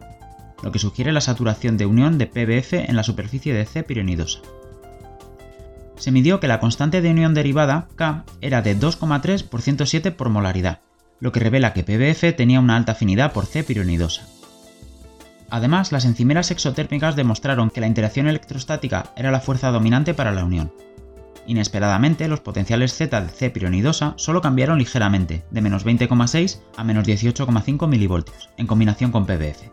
lo 0.63 0.71
que 0.71 0.79
sugiere 0.79 1.11
la 1.11 1.21
saturación 1.21 1.77
de 1.77 1.87
unión 1.87 2.19
de 2.19 2.29
PBF 2.29 2.89
en 2.89 2.95
la 2.95 3.03
superficie 3.03 3.53
de 3.53 3.67
C 3.67 3.83
pironidosa 3.83 4.43
se 5.97 6.13
midió 6.13 6.39
que 6.39 6.47
la 6.47 6.61
constante 6.61 7.03
de 7.03 7.11
unión 7.11 7.35
derivada, 7.35 7.89
K, 7.97 8.25
era 8.41 8.63
de 8.63 8.79
2,3 8.79 9.43
por 9.43 9.61
107 9.61 10.13
por 10.13 10.29
molaridad, 10.29 10.83
lo 11.19 11.33
que 11.33 11.41
revela 11.41 11.75
que 11.75 11.83
PBF 11.83 12.37
tenía 12.37 12.61
una 12.61 12.77
alta 12.77 12.93
afinidad 12.93 13.33
por 13.33 13.45
C 13.45 13.65
pironidosa. 13.65 14.40
Además, 15.51 15.93
las 15.93 16.05
encimeras 16.05 16.51
exotérmicas 16.51 17.17
demostraron 17.17 17.71
que 17.71 17.81
la 17.81 17.89
interacción 17.89 18.29
electrostática 18.29 19.13
era 19.17 19.31
la 19.31 19.41
fuerza 19.41 19.71
dominante 19.71 20.15
para 20.15 20.33
la 20.33 20.45
unión. 20.45 20.73
Inesperadamente, 21.47 22.29
los 22.29 22.41
potenciales 22.41 22.95
Z 22.95 23.21
de 23.21 23.29
C 23.29 23.51
pironidosa 23.51 24.15
solo 24.17 24.41
cambiaron 24.41 24.79
ligeramente, 24.79 25.45
de 25.51 25.61
menos 25.61 25.85
20,6 25.85 26.61
a 26.77 26.85
menos 26.85 27.07
18,5 27.07 27.87
mV, 27.89 28.25
en 28.57 28.67
combinación 28.67 29.11
con 29.11 29.27
PBF. 29.27 29.71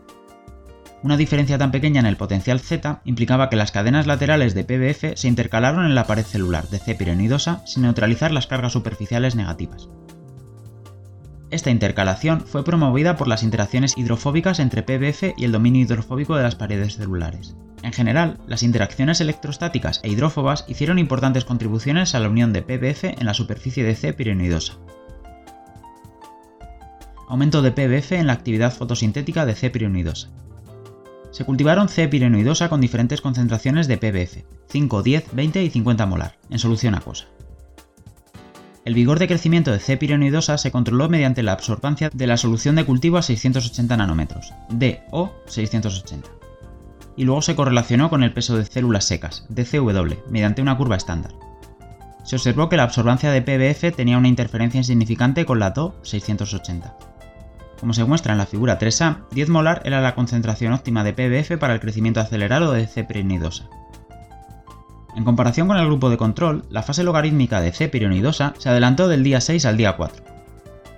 Una 1.03 1.17
diferencia 1.17 1.59
tan 1.59 1.71
pequeña 1.71 1.99
en 1.99 2.07
el 2.07 2.17
potencial 2.17 2.59
Z 2.59 3.01
implicaba 3.05 3.49
que 3.49 3.55
las 3.55 3.71
cadenas 3.71 4.07
laterales 4.07 4.55
de 4.55 4.63
PBF 4.63 5.19
se 5.19 5.27
intercalaron 5.27 5.85
en 5.85 5.93
la 5.93 6.07
pared 6.07 6.25
celular 6.25 6.67
de 6.69 6.79
C 6.79 6.95
pironidosa 6.95 7.61
sin 7.67 7.83
neutralizar 7.83 8.31
las 8.31 8.47
cargas 8.47 8.73
superficiales 8.73 9.35
negativas. 9.35 9.89
Esta 11.49 11.71
intercalación 11.71 12.41
fue 12.41 12.65
promovida 12.65 13.15
por 13.15 13.29
las 13.29 13.41
interacciones 13.41 13.97
hidrofóbicas 13.97 14.59
entre 14.59 14.83
PBF 14.83 15.33
y 15.37 15.45
el 15.45 15.53
dominio 15.53 15.81
hidrofóbico 15.83 16.35
de 16.35 16.43
las 16.43 16.55
paredes 16.55 16.97
celulares. 16.97 17.55
En 17.83 17.93
general, 17.93 18.37
las 18.47 18.63
interacciones 18.63 19.21
electrostáticas 19.21 20.01
e 20.03 20.09
hidrófobas 20.09 20.65
hicieron 20.67 20.99
importantes 20.99 21.45
contribuciones 21.45 22.15
a 22.15 22.19
la 22.19 22.27
unión 22.27 22.51
de 22.51 22.63
PBF 22.63 23.05
en 23.05 23.25
la 23.25 23.33
superficie 23.33 23.83
de 23.83 23.95
C 23.95 24.13
pironidosa. 24.13 24.73
Aumento 27.29 27.61
de 27.61 27.71
PBF 27.71 28.13
en 28.13 28.27
la 28.27 28.33
actividad 28.33 28.73
fotosintética 28.73 29.45
de 29.45 29.55
C 29.55 29.69
pironidosa. 29.69 30.29
Se 31.31 31.45
cultivaron 31.45 31.87
C. 31.87 32.07
pirenoidosa 32.07 32.67
con 32.67 32.81
diferentes 32.81 33.21
concentraciones 33.21 33.87
de 33.87 33.97
PBF, 33.97 34.43
5, 34.69 35.03
10, 35.03 35.35
20 35.35 35.63
y 35.63 35.69
50 35.69 36.05
molar, 36.05 36.37
en 36.49 36.57
solución 36.57 36.95
acuosa. 36.95 37.25
El 38.87 38.93
vigor 38.93 39.19
de 39.19 39.27
crecimiento 39.27 39.73
de 39.73 39.79
C. 39.79 39.97
pirenoidosa 39.97 40.57
se 40.57 40.71
controló 40.71 41.09
mediante 41.09 41.43
la 41.43 41.51
absorbancia 41.51 42.09
de 42.13 42.25
la 42.25 42.37
solución 42.37 42.77
de 42.77 42.85
cultivo 42.85 43.17
a 43.17 43.21
680 43.21 43.97
nanómetros, 43.97 44.53
DO 44.69 45.35
680. 45.45 46.29
Y 47.17 47.25
luego 47.25 47.41
se 47.41 47.53
correlacionó 47.53 48.09
con 48.09 48.23
el 48.23 48.31
peso 48.31 48.55
de 48.55 48.63
células 48.63 49.03
secas, 49.03 49.45
DCW, 49.49 50.29
mediante 50.29 50.61
una 50.61 50.77
curva 50.77 50.95
estándar. 50.95 51.33
Se 52.23 52.37
observó 52.37 52.69
que 52.69 52.77
la 52.77 52.83
absorbancia 52.83 53.29
de 53.29 53.41
PBF 53.41 53.93
tenía 53.93 54.17
una 54.17 54.29
interferencia 54.29 54.77
insignificante 54.77 55.45
con 55.45 55.59
la 55.59 55.71
DO 55.71 55.99
680. 56.03 56.97
Como 57.81 57.91
se 57.91 58.05
muestra 58.05 58.31
en 58.31 58.37
la 58.37 58.45
figura 58.45 58.79
3A, 58.79 59.27
10 59.31 59.49
molar 59.49 59.81
era 59.83 59.99
la 59.99 60.15
concentración 60.15 60.71
óptima 60.71 61.03
de 61.03 61.11
PBF 61.11 61.57
para 61.59 61.73
el 61.73 61.81
crecimiento 61.81 62.21
acelerado 62.21 62.71
de 62.71 62.87
C. 62.87 63.03
pironidosa. 63.03 63.67
En 65.17 65.23
comparación 65.23 65.67
con 65.67 65.77
el 65.77 65.87
grupo 65.87 66.11
de 66.11 66.17
control, 66.17 66.63
la 66.69 66.83
fase 66.83 67.03
logarítmica 67.03 67.59
de 67.59 67.71
C. 67.71 67.89
pironidosa 67.89 68.53
se 68.59 68.69
adelantó 68.69 69.07
del 69.07 69.23
día 69.23 69.41
6 69.41 69.65
al 69.65 69.75
día 69.75 69.97
4. 69.97 70.23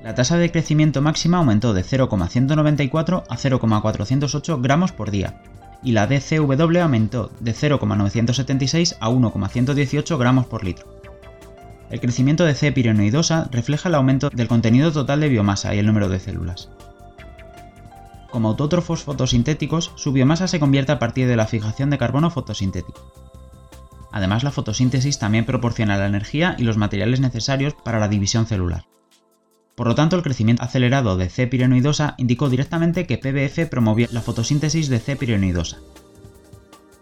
La 0.04 0.14
tasa 0.14 0.36
de 0.36 0.52
crecimiento 0.52 1.02
máxima 1.02 1.38
aumentó 1.38 1.74
de 1.74 1.84
0,194 1.84 3.24
a 3.30 3.38
0,408 3.38 4.60
gramos 4.60 4.92
por 4.92 5.10
día, 5.10 5.42
y 5.82 5.94
la 5.94 6.06
DCW 6.06 6.82
aumentó 6.82 7.32
de 7.40 7.54
0,976 7.54 8.98
a 9.00 9.08
1,118 9.08 10.18
gramos 10.18 10.48
por 10.48 10.66
litro. 10.66 10.86
El 11.90 12.02
crecimiento 12.02 12.44
de 12.44 12.56
C. 12.56 12.74
pirenoidosa 12.74 13.48
refleja 13.54 13.88
el 13.88 13.96
aumento 13.96 14.30
del 14.32 14.50
contenido 14.50 14.92
total 14.92 15.22
de 15.22 15.30
biomasa 15.30 15.74
y 15.74 15.80
el 15.80 15.86
número 15.86 16.10
de 16.10 16.20
células. 16.20 16.68
Como 18.32 18.50
autótrofos 18.50 19.02
fotosintéticos, 19.02 19.94
su 19.96 20.12
biomasa 20.12 20.50
se 20.50 20.60
convierte 20.60 20.92
a 20.92 21.00
partir 21.00 21.26
de 21.26 21.38
la 21.38 21.48
fijación 21.48 21.90
de 21.90 21.98
carbono 21.98 22.30
fotosintético. 22.30 23.29
Además, 24.12 24.44
la 24.44 24.52
fotosíntesis 24.52 25.20
también 25.20 25.46
proporciona 25.46 25.98
la 25.98 26.08
energía 26.08 26.56
y 26.58 26.64
los 26.64 26.78
materiales 26.78 27.20
necesarios 27.20 27.74
para 27.74 28.00
la 28.00 28.08
división 28.08 28.46
celular. 28.48 28.86
Por 29.76 29.88
lo 29.88 29.96
tanto, 29.96 30.16
el 30.16 30.24
crecimiento 30.24 30.64
acelerado 30.64 31.16
de 31.16 31.30
C. 31.30 31.48
pirenoidosa 31.48 32.16
indicó 32.18 32.50
directamente 32.50 33.06
que 33.06 33.18
PBF 33.18 33.70
promovió 33.70 34.08
la 34.12 34.22
fotosíntesis 34.22 34.90
de 34.90 35.00
C. 35.00 35.16
pirenoidosa, 35.16 35.78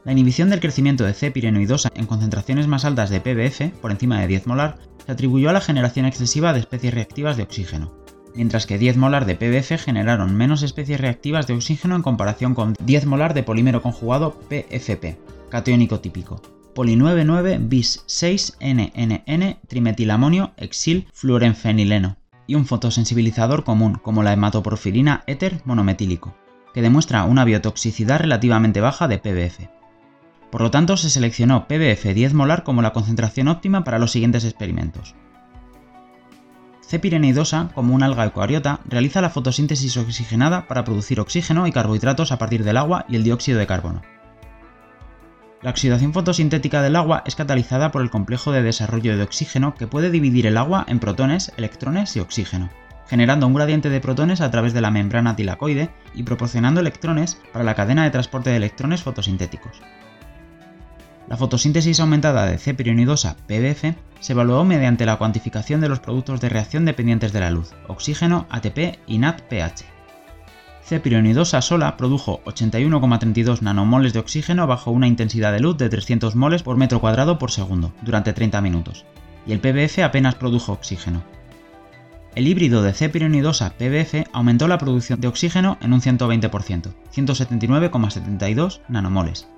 la 0.08 0.14
inhibición 0.14 0.50
del 0.50 0.62
crecimiento 0.62 1.04
de 1.04 1.14
C. 1.14 1.32
pirenoidosa 1.32 1.90
en 1.94 2.06
concentraciones 2.06 2.66
más 2.66 2.86
altas 2.86 3.10
de 3.10 3.20
PBF, 3.20 3.78
por 3.82 3.92
encima 3.92 4.22
de 4.22 4.28
10 4.28 4.48
molar, 4.48 4.78
se 5.06 5.12
atribuyó 5.12 5.50
a 5.50 5.54
la 5.54 5.60
generación 5.60 6.06
excesiva 6.06 6.54
de 6.54 6.62
especies 6.62 6.94
reactivas 6.94 7.36
de 7.36 7.44
oxígeno, 7.44 7.92
mientras 8.34 8.66
que 8.66 8.78
10 8.78 8.96
molar 8.96 9.26
de 9.26 9.36
PBF 9.36 9.84
generaron 9.84 10.34
menos 10.34 10.64
especies 10.64 11.02
reactivas 11.02 11.46
de 11.46 11.56
oxígeno 11.56 11.98
en 11.98 12.04
comparación 12.04 12.56
con 12.56 12.74
10 12.80 13.06
molar 13.06 13.34
de 13.34 13.44
polímero 13.44 13.82
conjugado 13.82 14.40
PFP, 14.48 15.18
catiónico 15.50 16.00
típico, 16.00 16.42
poli 16.78 16.96
99 16.96 17.58
bis 17.60 18.04
6 18.06 18.60
NNN 18.62 19.58
trimetilamonio 19.68 20.54
exil 20.58 21.08
fluorenfenileno 21.12 22.18
y 22.46 22.54
un 22.54 22.68
fotosensibilizador 22.68 23.64
común 23.64 23.96
como 23.96 24.22
la 24.22 24.32
hematoporfirina 24.32 25.24
éter 25.26 25.60
monometílico, 25.66 26.36
que 26.76 26.84
demuestra 26.84 27.24
una 27.24 27.46
biotoxicidad 27.46 28.20
relativamente 28.20 28.80
baja 28.80 29.08
de 29.08 29.18
PBF. 29.18 29.70
Por 30.52 30.62
lo 30.62 30.70
tanto, 30.70 30.98
se 30.98 31.10
seleccionó 31.10 31.68
PBF 31.68 32.14
10 32.14 32.36
molar 32.36 32.62
como 32.62 32.84
la 32.84 32.94
concentración 32.94 33.48
óptima 33.48 33.84
para 33.84 33.98
los 33.98 34.12
siguientes 34.12 34.46
experimentos. 34.46 35.16
C. 36.82 37.00
pirenidosa, 37.00 37.72
como 37.74 37.96
un 37.96 38.04
alga 38.04 38.24
eucariota, 38.24 38.82
realiza 38.86 39.22
la 39.22 39.32
fotosíntesis 39.32 39.98
oxigenada 39.98 40.68
para 40.68 40.84
producir 40.84 41.20
oxígeno 41.20 41.66
y 41.66 41.72
carbohidratos 41.72 42.32
a 42.32 42.38
partir 42.38 42.64
del 42.64 42.78
agua 42.78 43.08
y 43.10 43.16
el 43.16 43.24
dióxido 43.24 43.58
de 43.58 43.66
carbono. 43.66 44.04
La 45.64 45.72
oxidación 45.72 46.14
fotosintética 46.14 46.84
del 46.84 46.96
agua 46.96 47.24
es 47.26 47.36
catalizada 47.36 47.92
por 47.92 48.04
el 48.04 48.12
complejo 48.12 48.52
de 48.52 48.62
desarrollo 48.62 49.18
de 49.18 49.24
oxígeno 49.24 49.74
que 49.74 49.88
puede 49.88 50.12
dividir 50.12 50.46
el 50.46 50.56
agua 50.56 50.86
en 50.88 51.00
protones, 51.00 51.52
electrones 51.58 52.16
y 52.16 52.20
oxígeno, 52.20 52.70
generando 53.08 53.48
un 53.48 53.56
gradiente 53.56 53.90
de 53.90 54.00
protones 54.00 54.40
a 54.42 54.52
través 54.52 54.74
de 54.74 54.82
la 54.82 54.92
membrana 54.92 55.36
tilacoide 55.36 55.90
y 56.14 56.22
proporcionando 56.22 56.80
electrones 56.80 57.40
para 57.52 57.66
la 57.66 57.74
cadena 57.74 58.04
de 58.04 58.12
transporte 58.12 58.52
de 58.52 58.58
electrones 58.58 59.02
fotosintéticos. 59.02 59.82
La 61.28 61.38
fotosíntesis 61.38 62.00
aumentada 62.00 62.46
de 62.46 62.60
C. 62.60 62.76
pironidosa 62.76 63.36
PBF 63.48 63.98
se 64.20 64.34
evaluó 64.34 64.64
mediante 64.64 65.08
la 65.08 65.18
cuantificación 65.18 65.82
de 65.82 65.90
los 65.90 66.00
productos 66.00 66.40
de 66.40 66.50
reacción 66.50 66.86
dependientes 66.86 67.34
de 67.34 67.40
la 67.40 67.50
luz, 67.50 67.74
oxígeno, 67.88 68.46
ATP 68.52 69.00
y 69.08 69.18
NADPH. 69.18 69.97
C. 70.88 71.02
pironidosa 71.02 71.62
sola 71.62 71.98
produjo 71.98 72.40
81,32 72.46 73.60
nanomoles 73.60 74.14
de 74.14 74.20
oxígeno 74.20 74.68
bajo 74.68 74.90
una 74.90 75.06
intensidad 75.08 75.52
de 75.52 75.60
luz 75.60 75.78
de 75.78 75.90
300 75.90 76.38
moles 76.38 76.64
por 76.64 76.78
metro 76.78 77.02
cuadrado 77.02 77.38
por 77.38 77.52
segundo, 77.52 77.92
durante 78.04 78.32
30 78.32 78.62
minutos, 78.62 79.06
y 79.46 79.52
el 79.52 79.60
PBF 79.60 80.00
apenas 80.00 80.36
produjo 80.36 80.72
oxígeno. 80.72 81.24
El 82.36 82.48
híbrido 82.48 82.84
de 82.84 82.94
C. 82.94 83.10
pironidosa 83.10 83.72
PBF 83.72 84.30
aumentó 84.32 84.70
la 84.70 84.78
producción 84.78 85.20
de 85.20 85.28
oxígeno 85.28 85.78
en 85.82 85.92
un 85.92 86.00
120%, 86.00 86.94
179,72 87.14 88.80
nanomoles, 88.88 89.50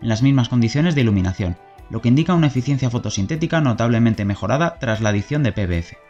en 0.00 0.08
las 0.08 0.22
mismas 0.22 0.48
condiciones 0.48 0.94
de 0.94 1.00
iluminación, 1.00 1.56
lo 1.90 2.00
que 2.00 2.10
indica 2.10 2.34
una 2.34 2.46
eficiencia 2.46 2.90
fotosintética 2.90 3.60
notablemente 3.60 4.24
mejorada 4.24 4.78
tras 4.78 5.00
la 5.00 5.08
adición 5.08 5.42
de 5.42 5.50
PBF. 5.50 6.05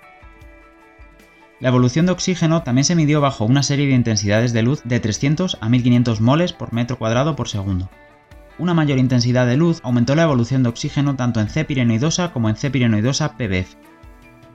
La 1.59 1.69
evolución 1.69 2.07
de 2.07 2.13
oxígeno 2.13 2.63
también 2.63 2.85
se 2.85 2.95
midió 2.95 3.21
bajo 3.21 3.45
una 3.45 3.63
serie 3.63 3.87
de 3.87 3.95
intensidades 3.95 4.53
de 4.53 4.63
luz 4.63 4.83
de 4.85 5.01
300 5.01 5.59
a 5.61 5.69
1500 5.69 6.21
moles 6.21 6.53
por 6.53 6.73
metro 6.73 6.99
cuadrado 6.99 7.35
por 7.35 7.49
segundo. 7.49 7.89
Una 8.59 8.75
mayor 8.75 8.99
intensidad 8.99 9.47
de 9.47 9.57
luz 9.57 9.81
aumentó 9.83 10.15
la 10.15 10.25
evolución 10.25 10.63
de 10.63 10.69
oxígeno 10.69 11.17
tanto 11.17 11.41
en 11.41 11.49
C 11.49 11.65
pirenoidosa 11.65 12.33
como 12.33 12.49
en 12.49 12.57
C 12.57 12.71
pirenoidosa 12.71 13.37
PBF. 13.37 13.77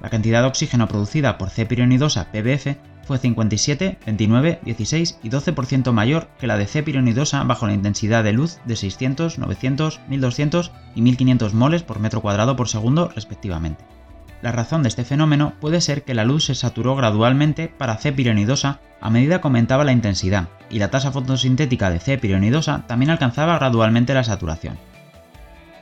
La 0.02 0.10
cantidad 0.10 0.42
de 0.42 0.48
oxígeno 0.48 0.88
producida 0.88 1.38
por 1.38 1.52
C-pironidosa 1.52 2.32
PBF 2.32 2.76
fue 3.06 3.20
57, 3.20 4.00
29, 4.04 4.60
16 4.64 5.20
y 5.22 5.30
12% 5.30 5.92
mayor 5.92 6.28
que 6.40 6.48
la 6.48 6.58
de 6.58 6.66
C-pironidosa 6.66 7.44
bajo 7.44 7.68
la 7.68 7.74
intensidad 7.74 8.24
de 8.24 8.34
luz 8.34 8.60
de 8.66 8.76
600, 8.76 9.38
900, 9.38 10.02
1200 10.08 10.72
y 10.96 11.02
1500 11.02 11.54
moles 11.54 11.84
por 11.84 12.00
metro 12.00 12.22
cuadrado 12.22 12.56
por 12.56 12.68
segundo 12.68 13.12
respectivamente. 13.14 13.86
La 14.42 14.52
razón 14.52 14.82
de 14.82 14.90
este 14.90 15.06
fenómeno 15.06 15.54
puede 15.60 15.82
ser 15.82 16.04
que 16.04 16.16
la 16.16 16.26
luz 16.26 16.46
se 16.46 16.56
saturó 16.56 16.96
gradualmente 16.96 17.68
para 17.68 17.98
C-pironidosa 17.98 18.80
a 19.00 19.10
medida 19.10 19.40
que 19.40 19.48
aumentaba 19.48 19.84
la 19.84 19.92
intensidad, 19.92 20.50
y 20.70 20.80
la 20.80 20.90
tasa 20.90 21.12
fotosintética 21.12 21.90
de 21.90 22.00
C-pironidosa 22.00 22.84
también 22.88 23.12
alcanzaba 23.12 23.58
gradualmente 23.58 24.14
la 24.14 24.24
saturación. 24.24 24.78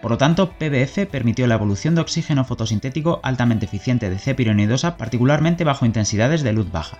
Por 0.01 0.11
lo 0.11 0.17
tanto, 0.17 0.51
PBF 0.51 1.07
permitió 1.09 1.47
la 1.47 1.55
evolución 1.55 1.95
de 1.95 2.01
oxígeno 2.01 2.45
fotosintético 2.45 3.19
altamente 3.23 3.65
eficiente 3.65 4.09
de 4.09 4.19
C-pironidosa, 4.19 4.97
particularmente 4.97 5.63
bajo 5.63 5.85
intensidades 5.85 6.41
de 6.41 6.53
luz 6.53 6.71
baja. 6.71 6.99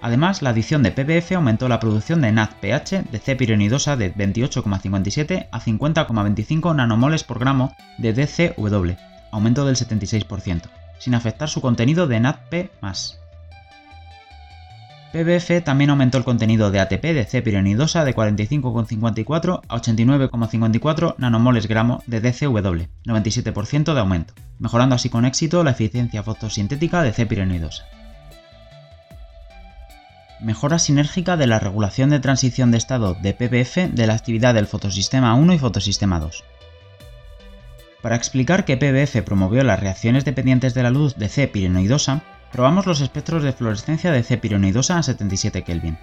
Además, 0.00 0.42
la 0.42 0.50
adición 0.50 0.82
de 0.82 0.92
PBF 0.92 1.32
aumentó 1.32 1.68
la 1.68 1.80
producción 1.80 2.20
de 2.20 2.32
NADPH 2.32 3.10
de 3.10 3.18
C-pironidosa 3.18 3.96
de 3.96 4.14
28,57 4.14 5.48
a 5.50 5.60
50,25 5.60 6.74
nanomoles 6.74 7.24
por 7.24 7.38
gramo 7.38 7.74
de 7.98 8.12
DCW, 8.12 8.92
aumento 9.30 9.64
del 9.64 9.76
76%, 9.76 10.62
sin 10.98 11.14
afectar 11.14 11.48
su 11.48 11.60
contenido 11.60 12.06
de 12.06 12.20
NADP+. 12.20 12.70
PBF 15.12 15.64
también 15.64 15.88
aumentó 15.88 16.18
el 16.18 16.24
contenido 16.24 16.70
de 16.70 16.80
ATP 16.80 17.02
de 17.02 17.24
C-pironidosa 17.24 18.04
de 18.04 18.14
45,54 18.14 19.62
a 19.66 19.76
89,54 19.80 21.14
nanomoles 21.16 21.66
gramo 21.66 22.02
de 22.06 22.20
DCW, 22.20 22.88
97% 23.06 23.94
de 23.94 24.00
aumento, 24.00 24.34
mejorando 24.58 24.94
así 24.94 25.08
con 25.08 25.24
éxito 25.24 25.64
la 25.64 25.70
eficiencia 25.70 26.22
fotosintética 26.22 27.02
de 27.02 27.12
C-pironidosa. 27.12 27.84
Mejora 30.40 30.78
sinérgica 30.78 31.38
de 31.38 31.46
la 31.46 31.58
regulación 31.58 32.10
de 32.10 32.20
transición 32.20 32.70
de 32.70 32.78
estado 32.78 33.14
de 33.14 33.32
PBF 33.32 33.92
de 33.92 34.06
la 34.06 34.14
actividad 34.14 34.54
del 34.54 34.66
fotosistema 34.66 35.34
1 35.34 35.54
y 35.54 35.58
fotosistema 35.58 36.20
2. 36.20 36.44
Para 38.02 38.14
explicar 38.14 38.64
que 38.64 38.76
PBF 38.76 39.22
promovió 39.24 39.64
las 39.64 39.80
reacciones 39.80 40.24
dependientes 40.24 40.72
de 40.72 40.84
la 40.84 40.90
luz 40.90 41.16
de 41.16 41.28
C-pirenoidosa, 41.28 42.22
probamos 42.52 42.86
los 42.86 43.00
espectros 43.00 43.42
de 43.42 43.52
fluorescencia 43.52 44.12
de 44.12 44.22
C-pirenoidosa 44.22 44.98
a 44.98 45.02
77 45.02 45.64
Kelvin. 45.64 45.98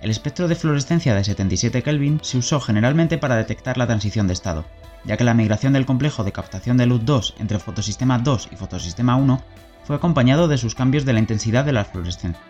El 0.00 0.10
espectro 0.10 0.48
de 0.48 0.56
fluorescencia 0.56 1.14
de 1.14 1.22
77 1.22 1.84
Kelvin 1.84 2.18
se 2.22 2.38
usó 2.38 2.58
generalmente 2.58 3.16
para 3.16 3.36
detectar 3.36 3.78
la 3.78 3.86
transición 3.86 4.26
de 4.26 4.32
estado, 4.32 4.64
ya 5.04 5.16
que 5.16 5.22
la 5.22 5.34
migración 5.34 5.72
del 5.72 5.86
complejo 5.86 6.24
de 6.24 6.32
captación 6.32 6.76
de 6.76 6.86
luz 6.86 7.04
2 7.04 7.36
entre 7.38 7.60
fotosistema 7.60 8.18
2 8.18 8.48
y 8.50 8.56
fotosistema 8.56 9.14
1 9.14 9.40
fue 9.84 9.94
acompañado 9.94 10.48
de 10.48 10.58
sus 10.58 10.74
cambios 10.74 11.04
de 11.04 11.12
la 11.12 11.20
intensidad 11.20 11.64
de 11.64 11.72
la 11.72 11.84
fluorescencia. 11.84 12.42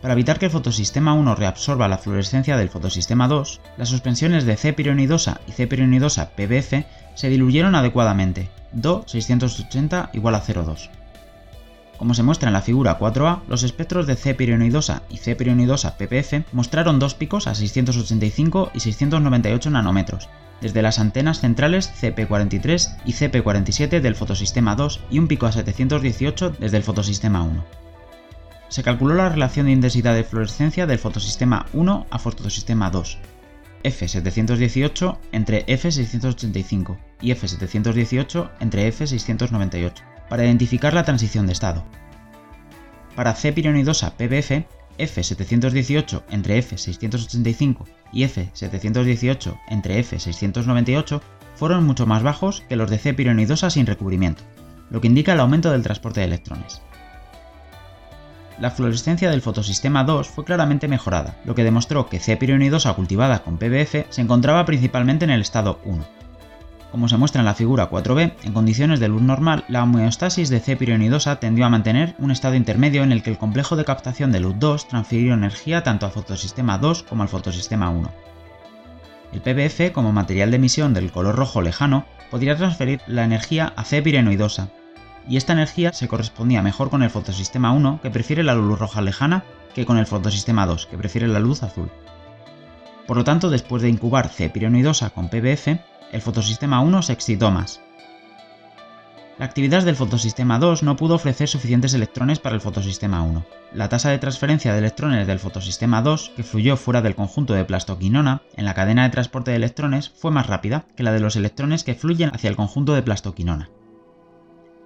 Para 0.00 0.14
evitar 0.14 0.38
que 0.38 0.46
el 0.46 0.50
fotosistema 0.50 1.12
1 1.12 1.34
reabsorba 1.34 1.86
la 1.86 1.98
fluorescencia 1.98 2.56
del 2.56 2.70
fotosistema 2.70 3.28
2, 3.28 3.60
las 3.76 3.90
suspensiones 3.90 4.46
de 4.46 4.56
C-pironidosa 4.56 5.40
y 5.46 5.52
C-pironidosa 5.52 6.30
PBF 6.30 6.84
se 7.14 7.28
diluyeron 7.28 7.74
adecuadamente, 7.74 8.48
Do 8.72 9.04
680 9.06 10.10
igual 10.14 10.36
a 10.36 10.42
0,2. 10.42 10.88
Como 11.98 12.14
se 12.14 12.22
muestra 12.22 12.48
en 12.48 12.54
la 12.54 12.62
figura 12.62 12.98
4a, 12.98 13.40
los 13.46 13.62
espectros 13.62 14.06
de 14.06 14.16
C-pironidosa 14.16 15.02
y 15.10 15.18
C-pironidosa 15.18 15.98
PPF 15.98 16.50
mostraron 16.52 16.98
dos 16.98 17.14
picos 17.14 17.46
a 17.46 17.54
685 17.54 18.70
y 18.72 18.80
698 18.80 19.68
nanómetros, 19.68 20.30
desde 20.62 20.80
las 20.80 20.98
antenas 20.98 21.40
centrales 21.40 21.92
CP43 22.00 22.96
y 23.04 23.12
CP47 23.12 24.00
del 24.00 24.14
fotosistema 24.14 24.76
2 24.76 25.00
y 25.10 25.18
un 25.18 25.28
pico 25.28 25.44
a 25.44 25.52
718 25.52 26.54
desde 26.58 26.78
el 26.78 26.84
fotosistema 26.84 27.42
1 27.42 27.89
se 28.70 28.84
calculó 28.84 29.14
la 29.14 29.28
relación 29.28 29.66
de 29.66 29.72
intensidad 29.72 30.14
de 30.14 30.22
fluorescencia 30.22 30.86
del 30.86 31.00
fotosistema 31.00 31.66
1 31.72 32.06
a 32.08 32.18
fotosistema 32.20 32.88
2, 32.88 33.18
F718 33.82 35.18
entre 35.32 35.66
F685 35.66 36.96
y 37.20 37.32
F718 37.32 38.50
entre 38.60 38.88
F698, 38.92 39.92
para 40.28 40.44
identificar 40.44 40.94
la 40.94 41.02
transición 41.02 41.46
de 41.46 41.52
estado. 41.52 41.84
Para 43.16 43.34
C-pironidosa 43.34 44.16
PBF, 44.16 44.64
F718 44.98 46.22
entre 46.30 46.62
F685 46.62 47.86
y 48.12 48.22
F718 48.22 49.60
entre 49.68 49.98
F698 50.04 51.20
fueron 51.56 51.84
mucho 51.84 52.06
más 52.06 52.22
bajos 52.22 52.62
que 52.68 52.76
los 52.76 52.88
de 52.88 52.98
C-pironidosa 52.98 53.68
sin 53.68 53.86
recubrimiento, 53.86 54.44
lo 54.90 55.00
que 55.00 55.08
indica 55.08 55.32
el 55.32 55.40
aumento 55.40 55.72
del 55.72 55.82
transporte 55.82 56.20
de 56.20 56.26
electrones 56.26 56.82
la 58.60 58.70
fluorescencia 58.70 59.30
del 59.30 59.40
fotosistema 59.40 60.04
2 60.04 60.28
fue 60.28 60.44
claramente 60.44 60.86
mejorada, 60.86 61.36
lo 61.44 61.54
que 61.54 61.64
demostró 61.64 62.08
que 62.08 62.20
C-pironidosa 62.20 62.92
cultivada 62.92 63.42
con 63.42 63.56
PBF 63.56 64.06
se 64.10 64.20
encontraba 64.20 64.64
principalmente 64.66 65.24
en 65.24 65.30
el 65.30 65.40
estado 65.40 65.80
1. 65.84 66.04
Como 66.90 67.08
se 67.08 67.16
muestra 67.16 67.40
en 67.40 67.46
la 67.46 67.54
figura 67.54 67.88
4b, 67.88 68.34
en 68.42 68.52
condiciones 68.52 69.00
de 69.00 69.08
luz 69.08 69.22
normal, 69.22 69.64
la 69.68 69.84
homeostasis 69.84 70.50
de 70.50 70.60
C-pironidosa 70.60 71.36
tendió 71.36 71.64
a 71.64 71.70
mantener 71.70 72.14
un 72.18 72.32
estado 72.32 72.54
intermedio 72.54 73.02
en 73.02 73.12
el 73.12 73.22
que 73.22 73.30
el 73.30 73.38
complejo 73.38 73.76
de 73.76 73.84
captación 73.84 74.32
de 74.32 74.40
luz 74.40 74.56
2 74.58 74.88
transfirió 74.88 75.34
energía 75.34 75.82
tanto 75.82 76.04
al 76.04 76.12
fotosistema 76.12 76.78
2 76.78 77.04
como 77.04 77.22
al 77.22 77.28
fotosistema 77.28 77.90
1. 77.90 78.10
El 79.32 79.40
PBF, 79.40 79.92
como 79.92 80.12
material 80.12 80.50
de 80.50 80.56
emisión 80.56 80.92
del 80.92 81.12
color 81.12 81.36
rojo 81.36 81.62
lejano, 81.62 82.04
podría 82.30 82.56
transferir 82.56 83.00
la 83.06 83.24
energía 83.24 83.72
a 83.76 83.84
C-pirenoidosa, 83.84 84.70
y 85.28 85.36
esta 85.36 85.52
energía 85.52 85.92
se 85.92 86.08
correspondía 86.08 86.62
mejor 86.62 86.90
con 86.90 87.02
el 87.02 87.10
fotosistema 87.10 87.72
1, 87.72 88.00
que 88.02 88.10
prefiere 88.10 88.42
la 88.42 88.54
luz 88.54 88.78
roja 88.78 89.02
lejana, 89.02 89.44
que 89.74 89.86
con 89.86 89.98
el 89.98 90.06
fotosistema 90.06 90.66
2, 90.66 90.86
que 90.86 90.98
prefiere 90.98 91.28
la 91.28 91.40
luz 91.40 91.62
azul. 91.62 91.90
Por 93.06 93.16
lo 93.16 93.24
tanto, 93.24 93.50
después 93.50 93.82
de 93.82 93.88
incubar 93.88 94.28
C-pirenoidosa 94.28 95.10
con 95.10 95.28
PBF, 95.28 95.68
el 96.12 96.22
fotosistema 96.22 96.80
1 96.80 97.02
se 97.02 97.12
excitó 97.12 97.50
más. 97.50 97.80
La 99.40 99.46
actividad 99.46 99.84
del 99.84 99.96
fotosistema 99.96 100.58
2 100.58 100.82
no 100.82 100.96
pudo 100.96 101.14
ofrecer 101.14 101.48
suficientes 101.48 101.94
electrones 101.94 102.38
para 102.38 102.54
el 102.54 102.60
fotosistema 102.60 103.22
1. 103.22 103.42
La 103.72 103.88
tasa 103.88 104.10
de 104.10 104.18
transferencia 104.18 104.72
de 104.72 104.80
electrones 104.80 105.26
del 105.26 105.38
fotosistema 105.38 106.02
2, 106.02 106.32
que 106.36 106.42
fluyó 106.42 106.76
fuera 106.76 107.00
del 107.00 107.14
conjunto 107.14 107.54
de 107.54 107.64
plastoquinona 107.64 108.42
en 108.54 108.66
la 108.66 108.74
cadena 108.74 109.04
de 109.04 109.10
transporte 109.10 109.52
de 109.52 109.56
electrones, 109.56 110.10
fue 110.10 110.30
más 110.30 110.46
rápida 110.46 110.84
que 110.94 111.02
la 111.02 111.12
de 111.12 111.20
los 111.20 111.36
electrones 111.36 111.84
que 111.84 111.94
fluyen 111.94 112.30
hacia 112.34 112.50
el 112.50 112.56
conjunto 112.56 112.92
de 112.92 113.02
plastoquinona. 113.02 113.70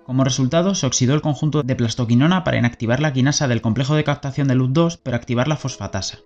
Como 0.07 0.23
resultado, 0.23 0.75
se 0.75 0.87
oxidó 0.87 1.15
el 1.15 1.23
conjunto 1.23 1.63
de 1.63 1.77
plastoquinona 1.77 2.45
para 2.45 2.59
inactivar 2.59 3.01
la 3.01 3.15
quinasa 3.15 3.49
del 3.49 3.63
complejo 3.63 3.95
de 3.95 4.05
captación 4.05 4.49
de 4.49 4.55
luz 4.55 4.69
2, 4.73 4.99
pero 4.99 5.17
activar 5.17 5.49
la 5.49 5.57
fosfatasa. 5.57 6.19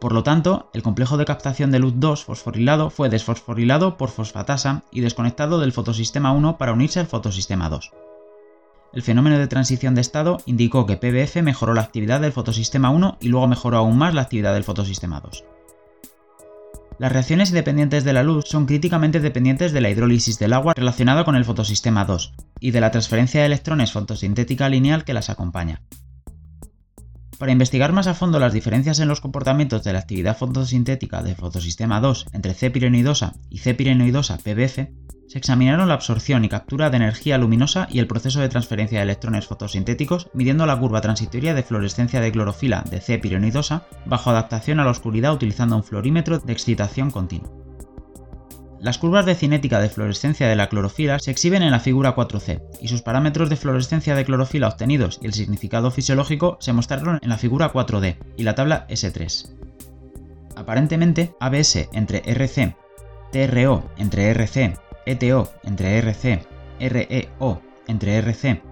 Por 0.00 0.12
lo 0.12 0.22
tanto, 0.22 0.68
el 0.74 0.82
complejo 0.82 1.16
de 1.16 1.24
captación 1.24 1.70
de 1.70 1.78
luz 1.78 1.94
2 1.96 2.24
fosforilado 2.24 2.90
fue 2.90 3.08
desfosforilado 3.08 3.96
por 3.96 4.10
fosfatasa 4.10 4.82
y 4.90 5.00
desconectado 5.00 5.60
del 5.60 5.72
fotosistema 5.72 6.32
1 6.32 6.58
para 6.58 6.74
unirse 6.74 7.00
al 7.00 7.06
fotosistema 7.06 7.70
2. 7.70 7.90
El 8.92 9.02
fenómeno 9.02 9.38
de 9.38 9.48
transición 9.48 9.94
de 9.94 10.02
estado 10.02 10.36
indicó 10.44 10.84
que 10.84 10.98
PBF 10.98 11.42
mejoró 11.42 11.72
la 11.72 11.80
actividad 11.80 12.20
del 12.20 12.32
fotosistema 12.32 12.90
1 12.90 13.16
y 13.18 13.28
luego 13.28 13.48
mejoró 13.48 13.78
aún 13.78 13.96
más 13.96 14.12
la 14.12 14.20
actividad 14.20 14.52
del 14.52 14.64
fotosistema 14.64 15.20
2. 15.20 15.42
Las 16.98 17.10
reacciones 17.10 17.48
independientes 17.48 18.04
de 18.04 18.12
la 18.12 18.22
luz 18.22 18.44
son 18.46 18.66
críticamente 18.66 19.18
dependientes 19.18 19.72
de 19.72 19.80
la 19.80 19.90
hidrólisis 19.90 20.38
del 20.38 20.52
agua 20.52 20.74
relacionada 20.74 21.24
con 21.24 21.34
el 21.34 21.44
fotosistema 21.44 22.04
2 22.04 22.32
y 22.60 22.70
de 22.70 22.80
la 22.80 22.92
transferencia 22.92 23.40
de 23.40 23.46
electrones 23.46 23.90
fotosintética 23.92 24.68
lineal 24.68 25.04
que 25.04 25.14
las 25.14 25.28
acompaña. 25.28 25.82
Para 27.38 27.52
investigar 27.52 27.92
más 27.92 28.06
a 28.06 28.14
fondo 28.14 28.38
las 28.38 28.52
diferencias 28.52 29.00
en 29.00 29.08
los 29.08 29.20
comportamientos 29.20 29.82
de 29.82 29.92
la 29.92 29.98
actividad 29.98 30.36
fotosintética 30.36 31.22
del 31.22 31.34
fotosistema 31.34 32.00
2 32.00 32.26
entre 32.32 32.54
C-pirenoidosa 32.54 33.34
y 33.50 33.58
C-pirenoidosa 33.58 34.38
PBF, 34.38 34.88
se 35.26 35.38
examinaron 35.38 35.88
la 35.88 35.94
absorción 35.94 36.44
y 36.44 36.48
captura 36.48 36.90
de 36.90 36.96
energía 36.98 37.38
luminosa 37.38 37.88
y 37.90 37.98
el 37.98 38.06
proceso 38.06 38.40
de 38.40 38.48
transferencia 38.48 38.98
de 38.98 39.04
electrones 39.04 39.46
fotosintéticos 39.46 40.28
midiendo 40.32 40.66
la 40.66 40.78
curva 40.78 41.00
transitoria 41.00 41.54
de 41.54 41.62
fluorescencia 41.62 42.20
de 42.20 42.30
clorofila 42.30 42.84
de 42.88 43.00
C-pironidosa 43.00 43.84
bajo 44.06 44.30
adaptación 44.30 44.80
a 44.80 44.84
la 44.84 44.90
oscuridad 44.90 45.34
utilizando 45.34 45.76
un 45.76 45.84
fluorímetro 45.84 46.38
de 46.38 46.52
excitación 46.52 47.10
continua. 47.10 47.50
Las 48.84 48.98
curvas 48.98 49.24
de 49.24 49.34
cinética 49.34 49.80
de 49.80 49.88
fluorescencia 49.88 50.46
de 50.46 50.56
la 50.56 50.68
clorofila 50.68 51.18
se 51.18 51.30
exhiben 51.30 51.62
en 51.62 51.70
la 51.70 51.80
figura 51.80 52.14
4c, 52.14 52.60
y 52.82 52.88
sus 52.88 53.00
parámetros 53.00 53.48
de 53.48 53.56
fluorescencia 53.56 54.14
de 54.14 54.26
clorofila 54.26 54.68
obtenidos 54.68 55.20
y 55.22 55.26
el 55.26 55.32
significado 55.32 55.90
fisiológico 55.90 56.58
se 56.60 56.74
mostraron 56.74 57.18
en 57.22 57.30
la 57.30 57.38
figura 57.38 57.72
4d 57.72 58.18
y 58.36 58.42
la 58.42 58.54
tabla 58.54 58.86
S3. 58.88 59.48
Aparentemente, 60.54 61.34
ABS 61.40 61.88
entre 61.94 62.24
RC, 62.26 62.76
TRO 63.32 63.90
entre 63.96 64.28
RC 64.28 64.74
ETO 65.06 65.50
entre 65.62 65.96
RC, 65.96 66.46
REO 66.78 67.62
entre 67.86 68.18
RC, 68.18 68.62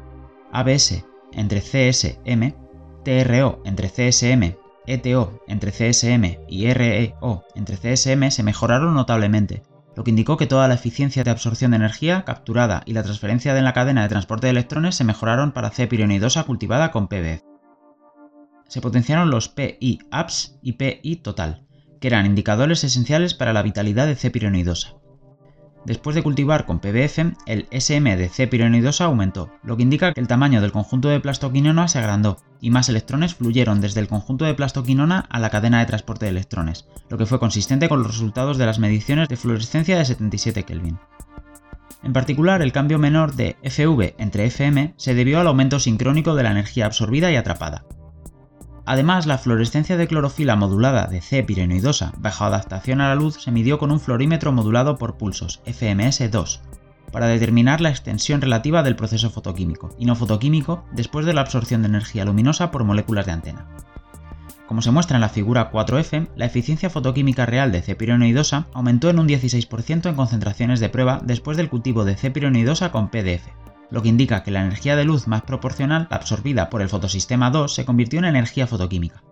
ABS 0.53 1.05
entre 1.33 1.61
CSM, 1.62 2.55
TRO 3.03 3.62
entre 3.64 3.88
CSM, 3.88 4.57
ETO 4.87 5.42
entre 5.48 5.72
CSM 5.72 6.37
y 6.48 6.70
REO 6.70 7.44
entre 7.55 7.79
CSM 7.79 8.31
se 8.31 8.42
mejoraron 8.42 8.92
notablemente, 8.92 9.62
lo 9.94 10.05
que 10.05 10.11
indicó 10.11 10.37
que 10.37 10.46
toda 10.46 10.68
la 10.68 10.74
eficiencia 10.74 11.24
de 11.24 11.31
absorción 11.31 11.72
de 11.72 11.76
energía 11.76 12.24
capturada 12.24 12.83
y 12.87 12.92
la 12.92 13.02
transferencia 13.02 13.57
en 13.57 13.64
la 13.64 13.72
cadena 13.72 14.02
de 14.02 14.09
transporte 14.09 14.46
de 14.46 14.52
electrones 14.52 14.94
se 14.94 15.05
mejoraron 15.05 15.52
para 15.52 15.70
C 15.70 15.87
pironidosa 15.87 16.44
cultivada 16.44 16.90
con 16.90 17.09
PBF. 17.09 17.42
Se 18.68 18.81
potenciaron 18.81 19.31
los 19.31 19.48
PI 19.48 19.98
apps 20.11 20.59
y 20.62 20.72
PI 20.72 21.16
total, 21.16 21.66
que 22.00 22.09
eran 22.09 22.24
indicadores 22.24 22.85
esenciales 22.85 23.35
para 23.35 23.52
la 23.52 23.62
vitalidad 23.62 24.07
de 24.07 24.16
C 24.16 24.31
pironidosa. 24.31 24.94
Después 25.84 26.14
de 26.14 26.22
cultivar 26.22 26.64
con 26.64 26.78
PBF, 26.78 27.18
el 27.46 27.66
SM 27.72 28.16
de 28.16 28.28
C 28.28 28.46
pironidosa 28.46 29.06
aumentó, 29.06 29.50
lo 29.64 29.76
que 29.76 29.82
indica 29.82 30.12
que 30.12 30.20
el 30.20 30.28
tamaño 30.28 30.60
del 30.60 30.70
conjunto 30.70 31.08
de 31.08 31.18
plastoquinona 31.18 31.88
se 31.88 31.98
agrandó 31.98 32.38
y 32.60 32.70
más 32.70 32.88
electrones 32.88 33.34
fluyeron 33.34 33.80
desde 33.80 33.98
el 33.98 34.06
conjunto 34.06 34.44
de 34.44 34.54
plastoquinona 34.54 35.26
a 35.28 35.40
la 35.40 35.50
cadena 35.50 35.80
de 35.80 35.86
transporte 35.86 36.26
de 36.26 36.30
electrones, 36.30 36.86
lo 37.08 37.18
que 37.18 37.26
fue 37.26 37.40
consistente 37.40 37.88
con 37.88 37.98
los 37.98 38.12
resultados 38.12 38.58
de 38.58 38.66
las 38.66 38.78
mediciones 38.78 39.28
de 39.28 39.36
fluorescencia 39.36 39.98
de 39.98 40.04
77 40.04 40.62
Kelvin. 40.62 41.00
En 42.04 42.12
particular, 42.12 42.62
el 42.62 42.72
cambio 42.72 43.00
menor 43.00 43.34
de 43.34 43.56
FV 43.64 44.14
entre 44.18 44.46
FM 44.46 44.94
se 44.96 45.14
debió 45.14 45.40
al 45.40 45.48
aumento 45.48 45.80
sincrónico 45.80 46.36
de 46.36 46.44
la 46.44 46.52
energía 46.52 46.86
absorbida 46.86 47.32
y 47.32 47.36
atrapada, 47.36 47.84
Además, 48.92 49.24
la 49.24 49.38
fluorescencia 49.38 49.96
de 49.96 50.07
clorofila 50.07 50.55
modulada 50.55 51.07
de 51.07 51.22
C 51.22 51.42
pirenoidosa 51.42 52.12
bajo 52.18 52.44
adaptación 52.44 53.00
a 53.00 53.09
la 53.09 53.14
luz 53.14 53.42
se 53.42 53.50
midió 53.50 53.78
con 53.78 53.90
un 53.90 53.98
fluorímetro 53.98 54.52
modulado 54.52 54.98
por 54.98 55.16
pulsos, 55.16 55.62
FMS2, 55.64 56.61
para 57.11 57.26
determinar 57.26 57.81
la 57.81 57.88
extensión 57.88 58.42
relativa 58.42 58.83
del 58.83 58.94
proceso 58.94 59.31
fotoquímico 59.31 59.96
y 59.98 60.05
no 60.05 60.14
fotoquímico 60.14 60.85
después 60.92 61.24
de 61.24 61.33
la 61.33 61.40
absorción 61.40 61.81
de 61.81 61.88
energía 61.88 62.26
luminosa 62.26 62.70
por 62.70 62.85
moléculas 62.85 63.24
de 63.24 63.33
antena. 63.33 63.66
Como 64.66 64.83
se 64.83 64.90
muestra 64.90 65.16
en 65.16 65.22
la 65.22 65.31
figura 65.31 65.72
4F, 65.72 66.28
la 66.37 66.44
eficiencia 66.44 66.90
fotoquímica 66.90 67.46
real 67.46 67.72
de 67.72 67.81
C 67.81 67.94
pirenoidosa 67.94 68.66
aumentó 68.74 69.09
en 69.09 69.20
un 69.20 69.26
16% 69.26 70.07
en 70.07 70.14
concentraciones 70.14 70.81
de 70.81 70.90
prueba 70.90 71.18
después 71.24 71.57
del 71.57 71.70
cultivo 71.70 72.05
de 72.05 72.18
C 72.18 72.31
pirenoidosa 72.31 72.92
con 72.92 73.09
PDF, 73.09 73.48
lo 73.92 74.00
que 74.00 74.09
indica 74.09 74.42
que 74.42 74.50
la 74.50 74.62
energía 74.62 74.96
de 74.96 75.05
luz 75.05 75.28
más 75.28 75.42
proporcional, 75.42 76.09
absorbida 76.11 76.70
por 76.70 76.81
el 76.81 76.88
fotosistema 76.88 77.50
2, 77.50 77.74
se 77.74 77.85
convirtió 77.85 78.18
en 78.20 78.24
energía 78.24 78.66
fotoquímica. 78.66 79.22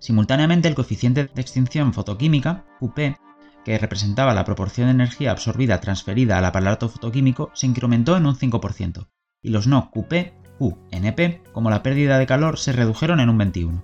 Simultáneamente, 0.00 0.68
el 0.68 0.74
coeficiente 0.74 1.30
de 1.32 1.40
extinción 1.40 1.94
fotoquímica, 1.94 2.66
QP, 2.78 3.16
que 3.64 3.78
representaba 3.78 4.34
la 4.34 4.44
proporción 4.44 4.88
de 4.88 4.92
energía 4.92 5.30
absorbida 5.30 5.80
transferida 5.80 6.36
al 6.36 6.44
aparato 6.44 6.90
fotoquímico, 6.90 7.50
se 7.54 7.66
incrementó 7.66 8.18
en 8.18 8.26
un 8.26 8.36
5%, 8.36 9.08
y 9.40 9.48
los 9.48 9.66
no 9.66 9.90
QP, 9.90 10.58
Q, 10.58 10.78
NP, 10.90 11.42
como 11.52 11.70
la 11.70 11.82
pérdida 11.82 12.18
de 12.18 12.26
calor, 12.26 12.58
se 12.58 12.72
redujeron 12.72 13.18
en 13.18 13.30
un 13.30 13.38
21%. 13.38 13.82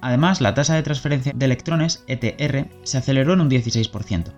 Además, 0.00 0.40
la 0.40 0.54
tasa 0.54 0.76
de 0.76 0.84
transferencia 0.84 1.32
de 1.34 1.44
electrones, 1.44 2.04
ETR, 2.06 2.68
se 2.84 2.98
aceleró 2.98 3.32
en 3.32 3.40
un 3.40 3.50
16%, 3.50 4.32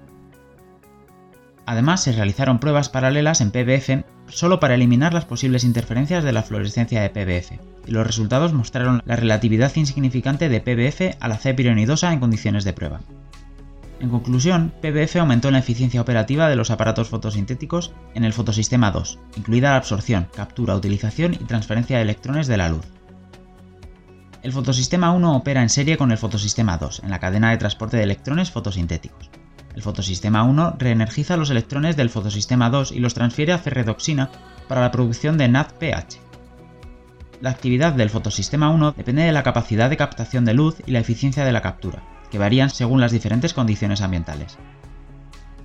Además, 1.70 2.02
se 2.02 2.11
realizaron 2.11 2.59
pruebas 2.59 2.88
paralelas 2.88 3.40
en 3.40 3.52
PBF 3.52 4.04
solo 4.26 4.59
para 4.59 4.74
eliminar 4.74 5.14
las 5.14 5.24
posibles 5.24 5.62
interferencias 5.62 6.24
de 6.24 6.33
la 6.33 6.42
fluorescencia 6.42 7.00
de 7.00 7.11
PBF, 7.11 7.61
y 7.87 7.92
los 7.92 8.04
resultados 8.04 8.52
mostraron 8.52 9.02
la 9.04 9.14
relatividad 9.14 9.70
insignificante 9.76 10.48
de 10.48 10.61
PBF 10.61 11.16
a 11.20 11.28
la 11.28 11.38
C 11.38 11.54
pironidosa 11.54 12.12
en 12.12 12.18
condiciones 12.18 12.64
de 12.64 12.72
prueba. 12.72 13.02
En 14.00 14.11
conclusión, 14.11 14.72
PBF 14.83 15.14
aumentó 15.18 15.52
la 15.52 15.61
eficiencia 15.61 16.00
operativa 16.00 16.48
de 16.48 16.56
los 16.56 16.72
aparatos 16.72 17.09
fotosintéticos 17.09 17.92
en 18.14 18.24
el 18.24 18.33
fotosistema 18.33 18.90
2, 18.90 19.20
incluida 19.37 19.70
la 19.70 19.76
absorción, 19.76 20.26
captura, 20.35 20.74
utilización 20.74 21.35
y 21.35 21.44
transferencia 21.44 21.98
de 21.98 22.02
electrones 22.02 22.48
de 22.48 22.56
la 22.56 22.68
luz. 22.68 22.87
El 24.42 24.50
fotosistema 24.50 25.12
1 25.12 25.37
opera 25.37 25.62
en 25.62 25.68
serie 25.68 25.96
con 25.96 26.11
el 26.11 26.18
fotosistema 26.18 26.78
2 26.78 27.02
en 27.04 27.11
la 27.11 27.20
cadena 27.20 27.52
de 27.52 27.59
transporte 27.59 27.96
de 27.96 28.02
electrones 28.02 28.50
fotosintéticos. 28.50 29.30
El 29.74 29.83
fotosistema 29.83 30.42
1 30.42 30.76
reenergiza 30.78 31.37
los 31.37 31.50
electrones 31.50 31.96
del 31.96 32.11
fotosistema 32.11 32.70
2 32.70 32.92
y 32.92 32.98
los 32.98 33.14
transfiere 33.14 33.52
a 33.52 33.59
ferredoxina 33.59 34.30
para 34.68 34.80
la 34.80 34.90
producción 34.90 35.38
de 35.38 35.48
NADPH. 35.48 36.16
La 37.40 37.50
actividad 37.50 37.92
del 37.92 38.11
fotosistema 38.11 38.70
1 38.70 38.92
depende 38.92 39.22
de 39.22 39.33
la 39.33 39.42
capacidad 39.42 39.88
de 39.88 39.96
captación 39.96 40.44
de 40.44 40.54
luz 40.54 40.76
y 40.87 40.90
la 40.90 40.98
eficiencia 40.98 41.44
de 41.44 41.52
la 41.52 41.62
captura, 41.62 42.02
que 42.30 42.38
varían 42.38 42.70
según 42.70 43.00
las 43.00 43.12
diferentes 43.12 43.54
condiciones 43.54 44.02
ambientales. 44.02 44.59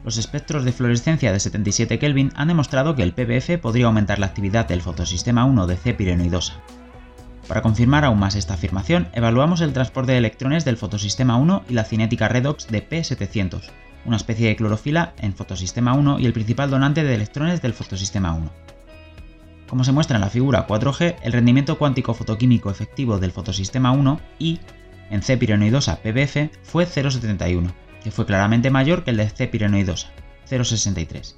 Los 0.06 0.18
espectros 0.18 0.64
de 0.64 0.72
fluorescencia 0.72 1.34
de 1.34 1.40
77 1.40 1.98
Kelvin 1.98 2.32
han 2.36 2.48
demostrado 2.48 2.96
que 2.96 3.02
el 3.02 3.14
PBF 3.14 3.60
podría 3.60 3.88
aumentar 3.88 4.20
la 4.20 4.28
actividad 4.28 4.68
del 4.68 4.84
fotosistema 4.84 5.46
1 5.46 5.66
de 5.66 5.78
C 5.78 5.94
pirenoidosa. 5.96 6.54
Para 7.48 7.62
confirmar 7.62 8.06
aún 8.06 8.20
más 8.20 8.36
esta 8.36 8.54
afirmación, 8.54 9.08
evaluamos 9.14 9.62
el 9.62 9.74
transporte 9.74 10.12
de 10.12 10.20
electrones 10.20 10.64
del 10.64 10.78
fotosistema 10.78 11.38
1 11.38 11.64
y 11.70 11.74
la 11.74 11.84
cinética 11.84 12.28
redox 12.28 12.68
de 12.68 12.88
P700, 12.88 13.72
una 14.06 14.18
especie 14.18 14.48
de 14.48 14.56
clorofila 14.56 15.14
en 15.20 15.34
fotosistema 15.34 15.94
1 15.94 16.20
y 16.20 16.26
el 16.26 16.34
principal 16.34 16.70
donante 16.70 17.04
de 17.04 17.16
electrones 17.16 17.62
del 17.62 17.74
fotosistema 17.74 18.34
1. 18.34 18.52
Como 19.68 19.84
se 19.84 19.92
muestra 19.92 20.18
en 20.18 20.22
la 20.22 20.30
figura 20.30 20.68
4G, 20.68 21.16
el 21.24 21.34
rendimiento 21.34 21.78
cuántico 21.78 22.14
fotoquímico 22.14 22.70
efectivo 22.70 23.18
del 23.18 23.32
fotosistema 23.32 23.92
1 23.92 24.20
I 24.40 24.60
en 25.10 25.22
C 25.22 25.38
pirenoidosa 25.38 25.98
PBF 25.98 26.50
fue 26.64 26.86
0,71, 26.86 27.72
que 28.04 28.12
fue 28.12 28.26
claramente 28.26 28.70
mayor 28.70 29.04
que 29.04 29.12
el 29.12 29.18
de 29.18 29.30
C 29.30 29.48
pirenoidosa, 29.48 30.10
0,63. 30.50 31.36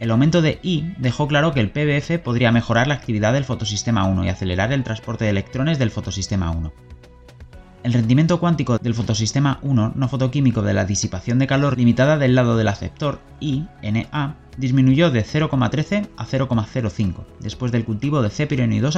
El 0.00 0.10
aumento 0.10 0.40
de 0.40 0.58
I 0.62 0.94
dejó 0.96 1.28
claro 1.28 1.52
que 1.52 1.60
el 1.60 1.70
PBF 1.70 2.22
podría 2.22 2.52
mejorar 2.52 2.86
la 2.86 2.94
actividad 2.94 3.34
del 3.34 3.44
fotosistema 3.44 4.04
1 4.04 4.24
y 4.24 4.28
acelerar 4.30 4.72
el 4.72 4.82
transporte 4.82 5.24
de 5.24 5.30
electrones 5.30 5.78
del 5.78 5.90
fotosistema 5.90 6.50
1. 6.50 6.72
El 7.82 7.94
rendimiento 7.94 8.40
cuántico 8.40 8.76
del 8.76 8.94
fotosistema 8.94 9.58
1 9.62 9.92
no 9.96 10.08
fotoquímico 10.08 10.60
de 10.60 10.74
la 10.74 10.84
disipación 10.84 11.38
de 11.38 11.46
calor 11.46 11.78
limitada 11.78 12.18
del 12.18 12.34
lado 12.34 12.58
del 12.58 12.68
aceptor 12.68 13.20
I, 13.40 13.66
Na, 13.82 14.36
disminuyó 14.58 15.10
de 15.10 15.24
0,13 15.24 16.08
a 16.18 16.26
0,05 16.26 17.24
después 17.40 17.72
del 17.72 17.86
cultivo 17.86 18.20
de 18.20 18.28
C 18.28 18.46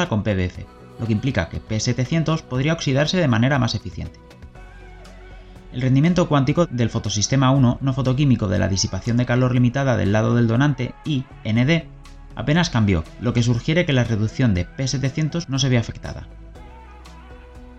con 0.08 0.24
PBF, 0.24 0.66
lo 0.98 1.06
que 1.06 1.12
implica 1.12 1.48
que 1.48 1.62
P700 1.62 2.42
podría 2.42 2.72
oxidarse 2.72 3.18
de 3.18 3.28
manera 3.28 3.60
más 3.60 3.76
eficiente. 3.76 4.18
El 5.72 5.80
rendimiento 5.80 6.28
cuántico 6.28 6.66
del 6.66 6.90
fotosistema 6.90 7.52
1 7.52 7.78
no 7.80 7.92
fotoquímico 7.92 8.48
de 8.48 8.58
la 8.58 8.68
disipación 8.68 9.16
de 9.16 9.26
calor 9.26 9.54
limitada 9.54 9.96
del 9.96 10.10
lado 10.10 10.34
del 10.34 10.48
donante 10.48 10.92
I, 11.04 11.24
Nd, 11.44 11.84
apenas 12.34 12.68
cambió, 12.68 13.04
lo 13.20 13.32
que 13.32 13.44
sugiere 13.44 13.86
que 13.86 13.92
la 13.92 14.02
reducción 14.02 14.54
de 14.54 14.66
P700 14.66 15.46
no 15.46 15.60
se 15.60 15.68
ve 15.68 15.78
afectada. 15.78 16.26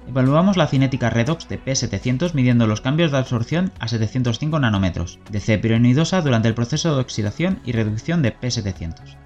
Evaluamos 0.08 0.58
la 0.58 0.68
cinética 0.68 1.10
redox 1.10 1.48
de 1.48 1.64
P700 1.64 2.34
midiendo 2.34 2.68
los 2.68 2.82
cambios 2.82 3.12
de 3.12 3.18
absorción 3.18 3.72
a 3.80 3.88
705 3.88 4.60
nanómetros 4.60 5.20
de 5.32 5.40
C 5.40 5.58
pironidosa 5.58 6.22
durante 6.22 6.48
el 6.48 6.54
proceso 6.54 6.94
de 6.94 7.02
oxidación 7.02 7.60
y 7.66 7.72
reducción 7.72 8.22
de 8.22 8.36
P700. 8.36 9.18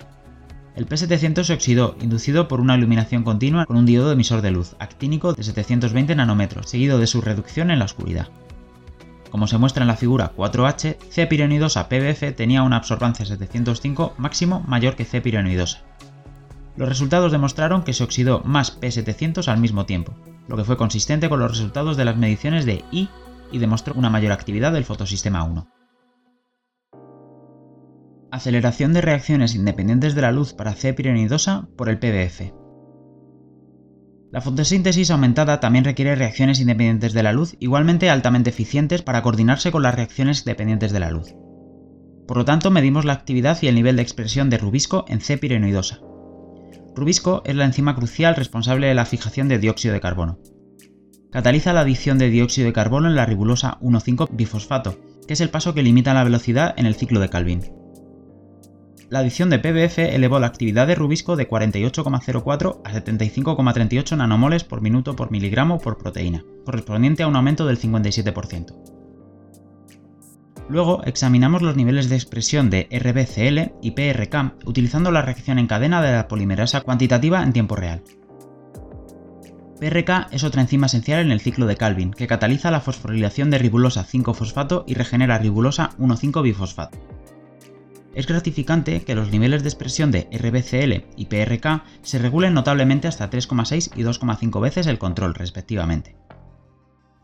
El 0.76 0.88
P700 0.88 1.44
se 1.44 1.54
oxidó 1.54 1.96
inducido 2.00 2.48
por 2.48 2.62
una 2.62 2.76
iluminación 2.78 3.24
continua 3.24 3.66
con 3.66 3.78
un 3.78 3.88
diodo 3.88 4.12
emisor 4.12 4.44
de 4.44 4.52
luz 4.52 4.76
actínico 4.78 5.34
de 5.34 5.42
720 5.42 6.16
nanómetros, 6.16 6.70
seguido 6.70 7.00
de 7.00 7.08
su 7.08 7.22
reducción 7.22 7.72
en 7.72 7.80
la 7.80 7.86
oscuridad. 7.86 8.28
Como 9.32 9.48
se 9.48 9.58
muestra 9.58 9.84
en 9.84 9.88
la 9.88 9.98
figura 9.98 10.34
4H, 10.38 10.98
C 11.10 11.26
pironidosa 11.26 11.90
PBF 11.90 12.36
tenía 12.36 12.62
una 12.62 12.78
absorbancia 12.78 13.26
705 13.26 14.14
máximo 14.18 14.64
mayor 14.68 14.96
que 14.96 15.06
C 15.06 15.20
pironidosa. 15.20 15.80
Los 16.78 16.88
resultados 16.88 17.32
demostraron 17.32 17.84
que 17.84 17.94
se 17.94 18.04
oxidó 18.04 18.42
más 18.46 18.80
P700 18.80 19.48
al 19.48 19.60
mismo 19.60 19.88
tiempo, 19.88 20.14
lo 20.48 20.56
que 20.56 20.64
fue 20.64 20.78
consistente 20.78 21.28
con 21.28 21.40
los 21.40 21.50
resultados 21.50 21.98
de 21.98 22.06
las 22.06 22.18
mediciones 22.18 22.66
de 22.66 22.86
I 22.92 23.10
y 23.52 23.58
demostró 23.58 23.96
una 23.96 24.12
mayor 24.12 24.32
actividad 24.32 24.74
del 24.74 24.86
fotosistema 24.86 25.44
1. 25.44 25.68
Aceleración 28.32 28.94
de 28.94 29.02
reacciones 29.02 29.56
independientes 29.56 30.14
de 30.14 30.22
la 30.22 30.32
luz 30.32 30.54
para 30.54 30.74
C 30.74 30.94
pirenidosa 30.94 31.68
por 31.76 31.90
el 31.90 31.98
PBF. 31.98 32.54
La 34.32 34.42
fotosíntesis 34.42 35.10
aumentada 35.10 35.60
también 35.60 35.86
requiere 35.86 36.16
reacciones 36.16 36.60
independientes 36.60 37.14
de 37.14 37.24
la 37.24 37.32
luz 37.32 37.56
igualmente 37.60 38.10
altamente 38.12 38.52
eficientes 38.52 39.02
para 39.02 39.24
coordinarse 39.24 39.72
con 39.72 39.82
las 39.82 39.96
reacciones 39.96 40.46
dependientes 40.46 40.92
de 40.92 41.00
la 41.00 41.10
luz. 41.10 41.34
Por 42.28 42.38
lo 42.38 42.46
tanto, 42.46 42.70
medimos 42.70 43.06
la 43.06 43.14
actividad 43.14 43.58
y 43.62 43.68
el 43.68 43.76
nivel 43.76 43.96
de 43.96 44.02
expresión 44.02 44.50
de 44.50 44.58
rubisco 44.58 45.06
en 45.08 45.22
C 45.22 45.38
pirenoidosa, 45.38 46.02
Rubisco 46.98 47.44
es 47.46 47.56
la 47.56 47.66
enzima 47.66 47.96
crucial 47.96 48.36
responsable 48.36 48.88
de 48.88 48.96
la 48.96 49.06
fijación 49.06 49.48
de 49.48 49.60
dióxido 49.60 49.94
de 49.94 50.02
carbono. 50.02 50.40
Cataliza 51.32 51.72
la 51.72 51.82
adición 51.82 52.18
de 52.18 52.32
dióxido 52.32 52.66
de 52.66 52.74
carbono 52.74 53.08
en 53.08 53.16
la 53.16 53.28
ribulosa 53.28 53.78
1,5-bifosfato, 53.82 54.98
que 55.28 55.34
es 55.34 55.42
el 55.42 55.52
paso 55.52 55.76
que 55.76 55.84
limita 55.84 56.16
la 56.16 56.24
velocidad 56.24 56.74
en 56.76 56.88
el 56.88 56.96
ciclo 56.96 57.20
de 57.20 57.30
Calvin. 57.30 57.72
La 59.12 59.20
adición 59.20 59.52
de 59.52 59.60
PBF 59.60 60.00
elevó 60.00 60.40
la 60.40 60.48
actividad 60.48 60.88
de 60.88 60.96
rubisco 60.96 61.36
de 61.36 61.48
48,04 61.48 62.82
a 62.84 62.92
75,38 62.92 64.18
nanomoles 64.18 64.64
por 64.64 64.82
minuto 64.82 65.16
por 65.16 65.30
miligramo 65.30 65.80
por 65.80 66.00
proteína, 66.00 66.44
correspondiente 66.66 67.22
a 67.22 67.28
un 67.28 67.36
aumento 67.36 67.68
del 67.68 67.80
57%. 67.80 68.97
Luego 70.70 71.02
examinamos 71.06 71.62
los 71.62 71.76
niveles 71.78 72.10
de 72.10 72.16
expresión 72.16 72.70
de 72.70 72.90
RBCL 72.92 73.74
y 73.82 73.92
PRK 73.92 74.56
utilizando 74.66 75.12
la 75.12 75.22
reacción 75.22 75.60
en 75.60 75.68
cadena 75.68 76.02
de 76.02 76.12
la 76.12 76.28
polimerasa 76.28 76.82
cuantitativa 76.82 77.42
en 77.42 77.54
tiempo 77.54 77.76
real. 77.76 78.04
PRK 79.80 80.28
es 80.32 80.44
otra 80.44 80.62
enzima 80.62 80.88
esencial 80.88 81.22
en 81.22 81.32
el 81.32 81.40
ciclo 81.40 81.68
de 81.68 81.78
Calvin, 81.78 82.12
que 82.12 82.28
cataliza 82.28 82.72
la 82.72 82.82
fosforilación 82.82 83.50
de 83.50 83.60
ribulosa 83.60 84.06
5-fosfato 84.06 84.84
y 84.88 84.96
regenera 84.96 85.38
ribulosa 85.38 85.92
1,5-bifosfato. 86.00 86.98
Es 88.16 88.26
gratificante 88.26 89.04
que 89.04 89.14
los 89.14 89.32
niveles 89.32 89.62
de 89.62 89.70
expresión 89.70 90.12
de 90.12 90.28
RBCL 90.32 91.06
y 91.16 91.26
PRK 91.26 91.84
se 92.02 92.18
regulen 92.18 92.56
notablemente 92.56 93.08
hasta 93.08 93.30
3,6 93.30 93.92
y 93.96 94.02
2,5 94.02 94.60
veces 94.60 94.88
el 94.88 94.98
control, 94.98 95.36
respectivamente. 95.36 96.16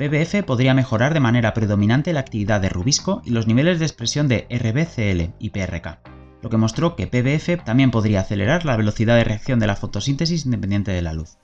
PBF 0.04 0.44
podría 0.44 0.74
mejorar 0.74 1.14
de 1.14 1.22
manera 1.22 1.54
predominante 1.54 2.12
la 2.12 2.20
actividad 2.20 2.60
de 2.60 2.68
rubisco 2.68 3.22
y 3.24 3.30
los 3.30 3.48
niveles 3.48 3.80
de 3.80 3.86
expresión 3.86 4.28
de 4.28 4.48
RBCL 4.50 5.34
y 5.40 5.52
PRK, 5.52 6.00
lo 6.42 6.50
que 6.50 6.58
mostró 6.58 6.98
que 6.98 7.08
PBF 7.08 7.64
también 7.64 7.90
podría 7.90 8.20
acelerar 8.20 8.66
la 8.66 8.76
velocidad 8.76 9.16
de 9.16 9.24
reacción 9.24 9.60
de 9.60 9.68
la 9.68 9.78
fotosíntesis 9.78 10.44
independiente 10.44 10.92
de 10.92 11.02
la 11.02 11.14
luz. 11.14 11.38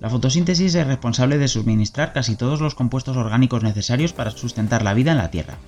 La 0.00 0.10
fotosíntesis 0.10 0.74
es 0.74 0.84
responsable 0.84 1.38
de 1.38 1.46
suministrar 1.46 2.12
casi 2.12 2.34
todos 2.34 2.60
los 2.60 2.74
compuestos 2.74 3.16
orgánicos 3.16 3.62
necesarios 3.62 4.12
para 4.12 4.32
sustentar 4.32 4.82
la 4.82 4.94
vida 4.94 5.12
en 5.12 5.18
la 5.18 5.30
Tierra. 5.30 5.58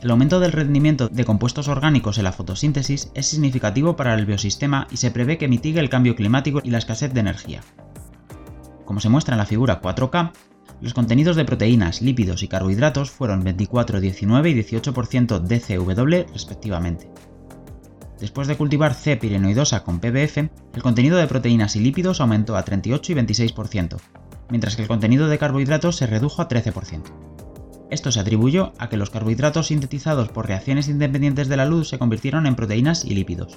El 0.00 0.12
aumento 0.12 0.38
del 0.38 0.52
rendimiento 0.52 1.08
de 1.08 1.24
compuestos 1.24 1.66
orgánicos 1.66 2.18
en 2.18 2.24
la 2.24 2.32
fotosíntesis 2.32 3.10
es 3.14 3.26
significativo 3.26 3.96
para 3.96 4.14
el 4.14 4.26
biosistema 4.26 4.86
y 4.92 4.98
se 4.98 5.10
prevé 5.10 5.38
que 5.38 5.48
mitigue 5.48 5.80
el 5.80 5.90
cambio 5.90 6.14
climático 6.14 6.60
y 6.62 6.70
la 6.70 6.78
escasez 6.78 7.12
de 7.12 7.18
energía. 7.18 7.62
Como 8.86 9.00
se 9.00 9.08
muestra 9.08 9.34
en 9.34 9.38
la 9.38 9.46
figura 9.46 9.82
4K, 9.82 10.32
los 10.80 10.94
contenidos 10.94 11.36
de 11.36 11.44
proteínas, 11.44 12.00
lípidos 12.00 12.42
y 12.42 12.48
carbohidratos 12.48 13.10
fueron 13.10 13.42
24, 13.42 14.00
19 14.00 14.50
y 14.50 14.54
18% 14.54 15.40
DCW 15.40 16.32
respectivamente. 16.32 17.10
Después 18.20 18.48
de 18.48 18.56
cultivar 18.56 18.94
C. 18.94 19.16
pirenoidosa 19.16 19.82
con 19.82 20.00
PBF, 20.00 20.38
el 20.74 20.82
contenido 20.82 21.18
de 21.18 21.26
proteínas 21.26 21.76
y 21.76 21.80
lípidos 21.80 22.20
aumentó 22.20 22.56
a 22.56 22.62
38 22.62 23.12
y 23.12 23.14
26%, 23.16 23.96
mientras 24.50 24.76
que 24.76 24.82
el 24.82 24.88
contenido 24.88 25.28
de 25.28 25.38
carbohidratos 25.38 25.96
se 25.96 26.06
redujo 26.06 26.40
a 26.40 26.48
13%. 26.48 27.02
Esto 27.90 28.12
se 28.12 28.20
atribuyó 28.20 28.72
a 28.78 28.88
que 28.88 28.96
los 28.96 29.10
carbohidratos 29.10 29.66
sintetizados 29.66 30.28
por 30.28 30.46
reacciones 30.46 30.88
independientes 30.88 31.48
de 31.48 31.56
la 31.56 31.66
luz 31.66 31.88
se 31.88 31.98
convirtieron 31.98 32.46
en 32.46 32.54
proteínas 32.56 33.04
y 33.04 33.14
lípidos. 33.14 33.56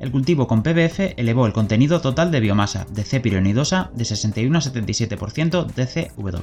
El 0.00 0.10
cultivo 0.10 0.46
con 0.46 0.62
PBF 0.62 1.12
elevó 1.18 1.44
el 1.44 1.52
contenido 1.52 2.00
total 2.00 2.30
de 2.30 2.40
biomasa 2.40 2.86
de 2.90 3.04
C. 3.04 3.20
pirenoidosa 3.20 3.90
de 3.94 4.06
61 4.06 4.56
a 4.56 4.62
77% 4.62 5.66
DCW. 5.66 6.38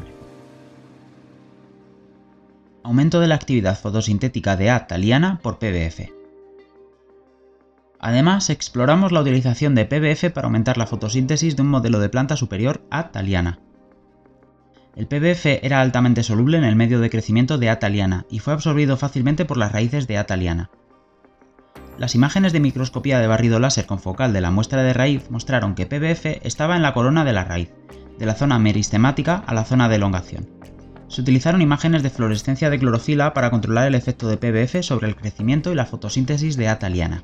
Aumento 2.83 3.19
de 3.19 3.27
la 3.27 3.33
actividad 3.33 3.77
fotosintética 3.77 4.55
de 4.55 4.69
A. 4.69 4.85
thaliana 4.85 5.39
por 5.41 5.57
PBF. 5.57 6.11
Además, 7.99 8.51
exploramos 8.51 9.11
la 9.11 9.21
utilización 9.21 9.73
de 9.73 9.85
PBF 9.85 10.31
para 10.31 10.45
aumentar 10.45 10.77
la 10.77 10.85
fotosíntesis 10.85 11.55
de 11.55 11.63
un 11.63 11.69
modelo 11.69 11.99
de 11.99 12.09
planta 12.09 12.37
superior 12.37 12.83
A. 12.91 13.11
thaliana. 13.11 13.59
El 14.95 15.07
PBF 15.07 15.63
era 15.63 15.81
altamente 15.81 16.21
soluble 16.21 16.59
en 16.59 16.63
el 16.63 16.75
medio 16.75 16.99
de 16.99 17.09
crecimiento 17.09 17.57
de 17.57 17.71
A. 17.71 17.79
thaliana 17.79 18.27
y 18.29 18.37
fue 18.37 18.53
absorbido 18.53 18.97
fácilmente 18.97 19.45
por 19.45 19.57
las 19.57 19.71
raíces 19.71 20.05
de 20.05 20.19
A. 20.19 20.27
thaliana. 20.27 20.69
Las 21.97 22.13
imágenes 22.13 22.53
de 22.53 22.59
microscopía 22.59 23.19
de 23.19 23.27
barrido 23.27 23.59
láser 23.59 23.87
con 23.87 23.99
focal 23.99 24.31
de 24.31 24.41
la 24.41 24.51
muestra 24.51 24.83
de 24.83 24.93
raíz 24.93 25.31
mostraron 25.31 25.73
que 25.73 25.87
PBF 25.87 26.45
estaba 26.45 26.75
en 26.75 26.83
la 26.83 26.93
corona 26.93 27.25
de 27.25 27.33
la 27.33 27.43
raíz, 27.43 27.71
de 28.19 28.25
la 28.27 28.35
zona 28.35 28.59
meristemática 28.59 29.43
a 29.47 29.53
la 29.55 29.65
zona 29.65 29.89
de 29.89 29.95
elongación. 29.95 30.47
Se 31.07 31.21
utilizaron 31.21 31.61
imágenes 31.61 32.03
de 32.03 32.11
fluorescencia 32.11 32.69
de 32.69 32.77
clorofila 32.77 33.33
para 33.33 33.49
controlar 33.49 33.87
el 33.87 33.95
efecto 33.95 34.27
de 34.27 34.37
PBF 34.37 34.83
sobre 34.83 35.07
el 35.07 35.15
crecimiento 35.15 35.71
y 35.71 35.75
la 35.75 35.87
fotosíntesis 35.87 36.55
de 36.55 36.67
A. 36.67 36.77
thaliana. 36.77 37.23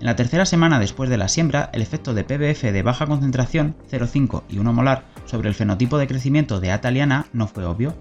En 0.00 0.06
la 0.06 0.16
tercera 0.16 0.44
semana 0.44 0.78
después 0.78 1.08
de 1.08 1.16
la 1.16 1.28
siembra, 1.28 1.70
el 1.72 1.80
efecto 1.80 2.12
de 2.12 2.24
PBF 2.24 2.64
de 2.64 2.82
baja 2.82 3.06
concentración, 3.06 3.74
0,5 3.90 4.42
y 4.50 4.58
1 4.58 4.72
molar, 4.74 5.04
sobre 5.24 5.48
el 5.48 5.54
fenotipo 5.54 5.96
de 5.96 6.06
crecimiento 6.06 6.60
de 6.60 6.72
Ataliana 6.72 7.26
no 7.32 7.46
fue 7.48 7.64
obvio. 7.64 7.94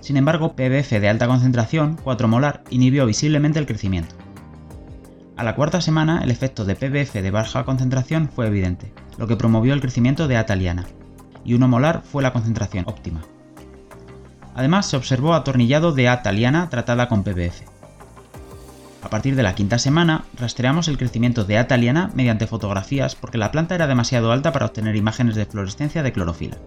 Sin 0.00 0.18
embargo, 0.18 0.54
PBF 0.54 0.90
de 0.90 1.08
alta 1.08 1.28
concentración, 1.28 1.96
4 2.04 2.28
molar, 2.28 2.62
inhibió 2.68 3.06
visiblemente 3.06 3.58
el 3.58 3.66
crecimiento. 3.66 4.14
A 5.34 5.44
la 5.44 5.54
cuarta 5.54 5.80
semana, 5.80 6.20
el 6.22 6.30
efecto 6.30 6.64
de 6.64 6.76
PBF 6.76 7.14
de 7.14 7.30
baja 7.30 7.64
concentración 7.64 8.28
fue 8.28 8.46
evidente, 8.46 8.92
lo 9.16 9.26
que 9.26 9.36
promovió 9.36 9.72
el 9.72 9.80
crecimiento 9.80 10.28
de 10.28 10.36
Ataliana, 10.36 10.84
y 11.42 11.54
1 11.54 11.68
molar 11.68 12.02
fue 12.04 12.22
la 12.22 12.34
concentración 12.34 12.84
óptima. 12.86 13.22
Además, 14.54 14.86
se 14.86 14.96
observó 14.96 15.32
atornillado 15.32 15.92
de 15.92 16.08
Ataliana 16.08 16.68
tratada 16.68 17.08
con 17.08 17.24
PBF. 17.24 17.62
A 19.02 19.08
partir 19.08 19.34
de 19.34 19.42
la 19.42 19.54
quinta 19.54 19.78
semana, 19.78 20.24
rastreamos 20.38 20.86
el 20.88 20.98
crecimiento 20.98 21.44
de 21.44 21.56
Ataliana 21.56 22.10
mediante 22.14 22.46
fotografías 22.46 23.14
porque 23.16 23.38
la 23.38 23.50
planta 23.50 23.74
era 23.74 23.86
demasiado 23.86 24.32
alta 24.32 24.52
para 24.52 24.66
obtener 24.66 24.96
imágenes 24.96 25.34
de 25.34 25.46
fluorescencia 25.46 26.02
de 26.02 26.12
clorofila. 26.12 26.58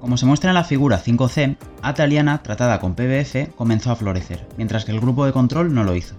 Como 0.00 0.16
se 0.16 0.26
muestra 0.26 0.50
en 0.50 0.54
la 0.54 0.64
figura 0.64 1.00
5C, 1.00 1.56
Ataliana 1.82 2.42
tratada 2.42 2.80
con 2.80 2.94
PBF 2.94 3.54
comenzó 3.54 3.92
a 3.92 3.96
florecer, 3.96 4.48
mientras 4.56 4.84
que 4.84 4.92
el 4.92 5.00
grupo 5.00 5.26
de 5.26 5.32
control 5.32 5.74
no 5.74 5.84
lo 5.84 5.94
hizo. 5.94 6.16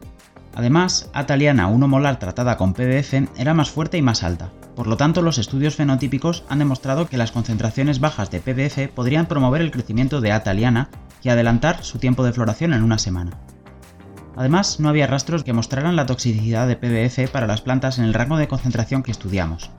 Además, 0.55 1.09
Ataliana 1.13 1.67
1 1.67 1.87
molar 1.87 2.19
tratada 2.19 2.57
con 2.57 2.73
PBF 2.73 3.29
era 3.37 3.53
más 3.53 3.69
fuerte 3.69 3.97
y 3.97 4.01
más 4.01 4.23
alta, 4.23 4.51
por 4.75 4.87
lo 4.87 4.97
tanto 4.97 5.21
los 5.21 5.37
estudios 5.37 5.75
fenotípicos 5.75 6.43
han 6.49 6.59
demostrado 6.59 7.07
que 7.07 7.17
las 7.17 7.31
concentraciones 7.31 7.99
bajas 7.99 8.31
de 8.31 8.39
PBF 8.39 8.93
podrían 8.93 9.27
promover 9.27 9.61
el 9.61 9.71
crecimiento 9.71 10.21
de 10.21 10.31
Ataliana 10.31 10.89
y 11.21 11.29
adelantar 11.29 11.83
su 11.83 11.99
tiempo 11.99 12.23
de 12.23 12.33
floración 12.33 12.73
en 12.73 12.83
una 12.83 12.97
semana. 12.97 13.31
Además, 14.35 14.79
no 14.79 14.87
había 14.87 15.07
rastros 15.07 15.43
que 15.43 15.51
mostraran 15.51 15.97
la 15.97 16.05
toxicidad 16.05 16.67
de 16.67 16.77
PBF 16.77 17.29
para 17.29 17.47
las 17.47 17.61
plantas 17.61 17.99
en 17.99 18.05
el 18.05 18.13
rango 18.13 18.37
de 18.37 18.47
concentración 18.47 19.03
que 19.03 19.11
estudiamos. 19.11 19.69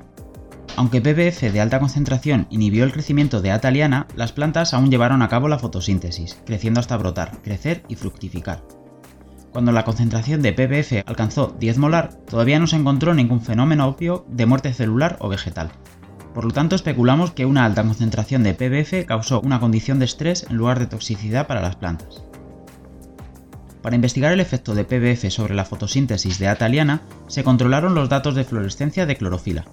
Aunque 0.76 1.00
PBF 1.00 1.52
de 1.52 1.60
alta 1.60 1.80
concentración 1.80 2.46
inhibió 2.50 2.84
el 2.84 2.92
crecimiento 2.92 3.40
de 3.40 3.52
Ataliana, 3.52 4.06
las 4.16 4.32
plantas 4.32 4.74
aún 4.74 4.90
llevaron 4.90 5.22
a 5.22 5.28
cabo 5.28 5.48
la 5.48 5.58
fotosíntesis, 5.58 6.38
creciendo 6.44 6.80
hasta 6.80 6.96
brotar, 6.96 7.40
crecer 7.42 7.82
y 7.88 7.96
fructificar. 7.96 8.62
Cuando 9.52 9.72
la 9.72 9.84
concentración 9.84 10.42
de 10.42 10.52
PBF 10.52 11.02
alcanzó 11.06 11.56
10 11.58 11.78
molar, 11.78 12.14
todavía 12.28 12.60
no 12.60 12.68
se 12.68 12.76
encontró 12.76 13.14
ningún 13.14 13.40
fenómeno 13.40 13.86
obvio 13.86 14.24
de 14.28 14.46
muerte 14.46 14.72
celular 14.72 15.16
o 15.20 15.28
vegetal. 15.28 15.72
Por 16.34 16.44
lo 16.44 16.52
tanto, 16.52 16.76
especulamos 16.76 17.32
que 17.32 17.46
una 17.46 17.64
alta 17.64 17.82
concentración 17.82 18.44
de 18.44 18.54
PBF 18.54 19.06
causó 19.06 19.40
una 19.40 19.58
condición 19.58 19.98
de 19.98 20.04
estrés 20.04 20.46
en 20.48 20.56
lugar 20.56 20.78
de 20.78 20.86
toxicidad 20.86 21.48
para 21.48 21.62
las 21.62 21.74
plantas. 21.74 22.22
Para 23.82 23.96
investigar 23.96 24.32
el 24.32 24.40
efecto 24.40 24.74
de 24.74 24.84
PBF 24.84 25.30
sobre 25.30 25.54
la 25.54 25.64
fotosíntesis 25.64 26.38
de 26.38 26.46
Ataliana, 26.46 27.02
se 27.26 27.42
controlaron 27.42 27.94
los 27.94 28.08
datos 28.08 28.36
de 28.36 28.44
fluorescencia 28.44 29.06
de 29.06 29.16
clorofila. 29.16 29.64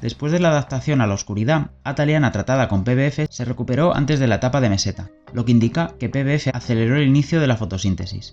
Después 0.00 0.30
de 0.30 0.40
la 0.40 0.50
adaptación 0.50 1.00
a 1.00 1.06
la 1.06 1.14
oscuridad, 1.14 1.70
Ataliana 1.82 2.30
tratada 2.30 2.68
con 2.68 2.84
PBF 2.84 3.26
se 3.30 3.44
recuperó 3.44 3.96
antes 3.96 4.20
de 4.20 4.26
la 4.26 4.36
etapa 4.36 4.60
de 4.60 4.68
meseta, 4.68 5.10
lo 5.32 5.44
que 5.44 5.52
indica 5.52 5.94
que 5.98 6.10
PBF 6.10 6.54
aceleró 6.54 6.96
el 6.96 7.08
inicio 7.08 7.40
de 7.40 7.46
la 7.46 7.56
fotosíntesis. 7.56 8.32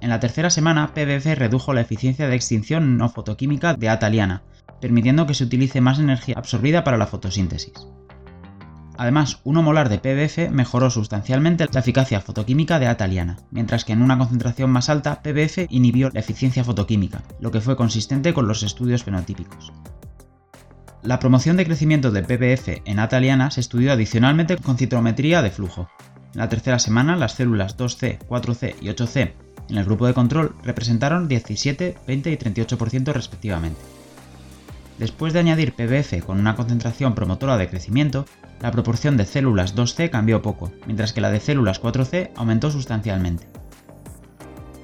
En 0.00 0.10
la 0.10 0.20
tercera 0.20 0.50
semana, 0.50 0.92
PBF 0.94 1.34
redujo 1.36 1.72
la 1.72 1.80
eficiencia 1.80 2.28
de 2.28 2.36
extinción 2.36 2.98
no 2.98 3.08
fotoquímica 3.08 3.74
de 3.74 3.88
Ataliana, 3.88 4.42
permitiendo 4.80 5.26
que 5.26 5.34
se 5.34 5.44
utilice 5.44 5.80
más 5.80 5.98
energía 5.98 6.36
absorbida 6.36 6.84
para 6.84 6.98
la 6.98 7.06
fotosíntesis. 7.06 7.72
Además, 8.96 9.40
1 9.44 9.62
molar 9.62 9.88
de 9.88 9.98
PBF 9.98 10.50
mejoró 10.50 10.90
sustancialmente 10.90 11.66
la 11.72 11.80
eficacia 11.80 12.20
fotoquímica 12.20 12.78
de 12.78 12.88
Ataliana, 12.88 13.38
mientras 13.50 13.84
que 13.84 13.92
en 13.92 14.02
una 14.02 14.18
concentración 14.18 14.70
más 14.70 14.88
alta 14.88 15.22
PBF 15.22 15.66
inhibió 15.70 16.10
la 16.12 16.20
eficiencia 16.20 16.64
fotoquímica, 16.64 17.22
lo 17.40 17.50
que 17.50 17.60
fue 17.60 17.76
consistente 17.76 18.34
con 18.34 18.48
los 18.48 18.62
estudios 18.62 19.04
fenotípicos. 19.04 19.72
La 21.02 21.18
promoción 21.18 21.56
de 21.56 21.64
crecimiento 21.64 22.10
de 22.10 22.22
PBF 22.22 22.82
en 22.84 22.98
Ataliana 22.98 23.50
se 23.50 23.60
estudió 23.60 23.92
adicionalmente 23.92 24.56
con 24.56 24.76
citometría 24.76 25.42
de 25.42 25.50
flujo. 25.50 25.88
En 26.34 26.40
la 26.40 26.48
tercera 26.48 26.78
semana, 26.78 27.16
las 27.16 27.34
células 27.34 27.76
2C, 27.76 28.18
4C 28.28 28.74
y 28.80 28.88
8C 28.88 29.32
en 29.68 29.76
el 29.76 29.84
grupo 29.84 30.06
de 30.06 30.14
control 30.14 30.54
representaron 30.64 31.28
17, 31.28 31.98
20 32.06 32.30
y 32.30 32.36
38% 32.36 33.12
respectivamente. 33.12 33.80
Después 34.98 35.32
de 35.32 35.38
añadir 35.38 35.74
PBF 35.74 36.24
con 36.24 36.40
una 36.40 36.56
concentración 36.56 37.14
promotora 37.14 37.56
de 37.56 37.68
crecimiento, 37.68 38.24
la 38.60 38.72
proporción 38.72 39.16
de 39.16 39.26
células 39.26 39.76
2C 39.76 40.10
cambió 40.10 40.42
poco, 40.42 40.72
mientras 40.86 41.12
que 41.12 41.20
la 41.20 41.30
de 41.30 41.40
células 41.40 41.80
4C 41.80 42.30
aumentó 42.34 42.70
sustancialmente. 42.70 43.46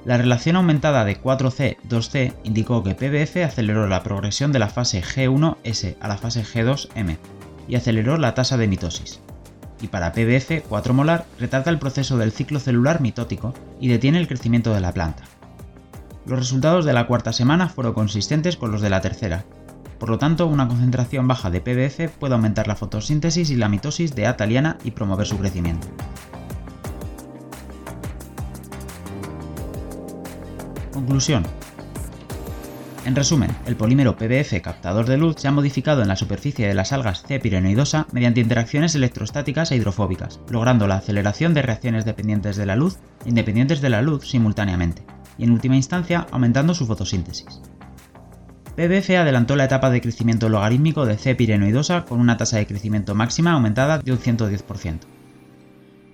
La 0.05 0.17
relación 0.17 0.55
aumentada 0.55 1.03
de 1.03 1.19
4C-2C 1.19 2.35
indicó 2.43 2.83
que 2.83 2.93
PBF 2.93 3.43
aceleró 3.43 3.87
la 3.87 4.03
progresión 4.03 4.51
de 4.51 4.59
la 4.59 4.69
fase 4.69 5.01
G1S 5.01 5.95
a 5.99 6.07
la 6.07 6.17
fase 6.17 6.43
G2M 6.43 7.17
y 7.67 7.75
aceleró 7.75 8.17
la 8.17 8.35
tasa 8.35 8.55
de 8.55 8.67
mitosis. 8.67 9.19
Y 9.81 9.87
para 9.87 10.13
PBF 10.13 10.67
4 10.69 10.93
molar 10.93 11.25
retarda 11.39 11.71
el 11.71 11.79
proceso 11.79 12.17
del 12.17 12.31
ciclo 12.31 12.59
celular 12.59 13.01
mitótico 13.01 13.53
y 13.79 13.87
detiene 13.87 14.19
el 14.19 14.27
crecimiento 14.27 14.73
de 14.73 14.81
la 14.81 14.93
planta. 14.93 15.23
Los 16.27 16.39
resultados 16.39 16.85
de 16.85 16.93
la 16.93 17.07
cuarta 17.07 17.33
semana 17.33 17.67
fueron 17.67 17.93
consistentes 17.93 18.57
con 18.57 18.71
los 18.71 18.81
de 18.81 18.91
la 18.91 19.01
tercera, 19.01 19.43
por 19.99 20.09
lo 20.09 20.17
tanto, 20.17 20.47
una 20.47 20.67
concentración 20.67 21.27
baja 21.27 21.49
de 21.49 21.61
PBF 21.61 22.17
puede 22.19 22.33
aumentar 22.33 22.67
la 22.67 22.75
fotosíntesis 22.75 23.49
y 23.49 23.55
la 23.55 23.69
mitosis 23.69 24.13
de 24.13 24.27
Ataliana 24.27 24.77
y 24.83 24.91
promover 24.91 25.25
su 25.25 25.37
crecimiento. 25.37 25.87
Conclusión. 31.05 31.43
En 33.05 33.15
resumen, 33.15 33.51
el 33.67 33.75
polímero 33.75 34.15
PBF 34.15 34.59
captador 34.63 35.05
de 35.05 35.17
luz 35.17 35.35
se 35.37 35.47
ha 35.47 35.51
modificado 35.51 36.01
en 36.01 36.07
la 36.07 36.15
superficie 36.15 36.67
de 36.67 36.73
las 36.73 36.93
algas 36.93 37.21
C. 37.21 37.39
pirenoidosa 37.39 38.07
mediante 38.11 38.39
interacciones 38.39 38.95
electrostáticas 38.95 39.71
e 39.71 39.75
hidrofóbicas, 39.75 40.39
logrando 40.49 40.87
la 40.87 40.95
aceleración 40.95 41.53
de 41.53 41.61
reacciones 41.61 42.05
dependientes 42.05 42.55
de 42.55 42.65
la 42.65 42.75
luz 42.75 42.97
e 43.23 43.29
independientes 43.29 43.81
de 43.81 43.89
la 43.91 44.01
luz 44.01 44.27
simultáneamente, 44.27 45.03
y 45.37 45.43
en 45.43 45.51
última 45.51 45.75
instancia 45.75 46.25
aumentando 46.31 46.73
su 46.73 46.87
fotosíntesis. 46.87 47.61
PBF 48.75 49.11
adelantó 49.11 49.55
la 49.55 49.65
etapa 49.65 49.91
de 49.91 50.01
crecimiento 50.01 50.49
logarítmico 50.49 51.05
de 51.05 51.19
C. 51.19 51.35
pirenoidosa 51.35 52.05
con 52.05 52.19
una 52.19 52.37
tasa 52.37 52.57
de 52.57 52.65
crecimiento 52.65 53.13
máxima 53.13 53.51
aumentada 53.51 53.99
de 53.99 54.11
un 54.11 54.17
110%. 54.17 55.14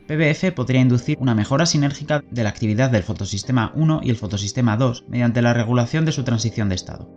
PBF 0.08 0.52
podría 0.54 0.82
inducir 0.82 1.18
una 1.20 1.36
mejora 1.36 1.66
sinérgica 1.66 2.24
de 2.30 2.44
la 2.44 2.50
actividad 2.50 2.90
del 2.90 3.04
fotosistema 3.04 3.72
1 3.76 4.02
y 4.04 4.10
el 4.10 4.16
fotosistema 4.16 4.78
2 4.78 5.06
mediante 5.08 5.42
la 5.42 5.54
regulación 5.54 6.06
de 6.06 6.12
su 6.12 6.24
transición 6.24 6.70
de 6.70 6.76
estado. 6.76 7.10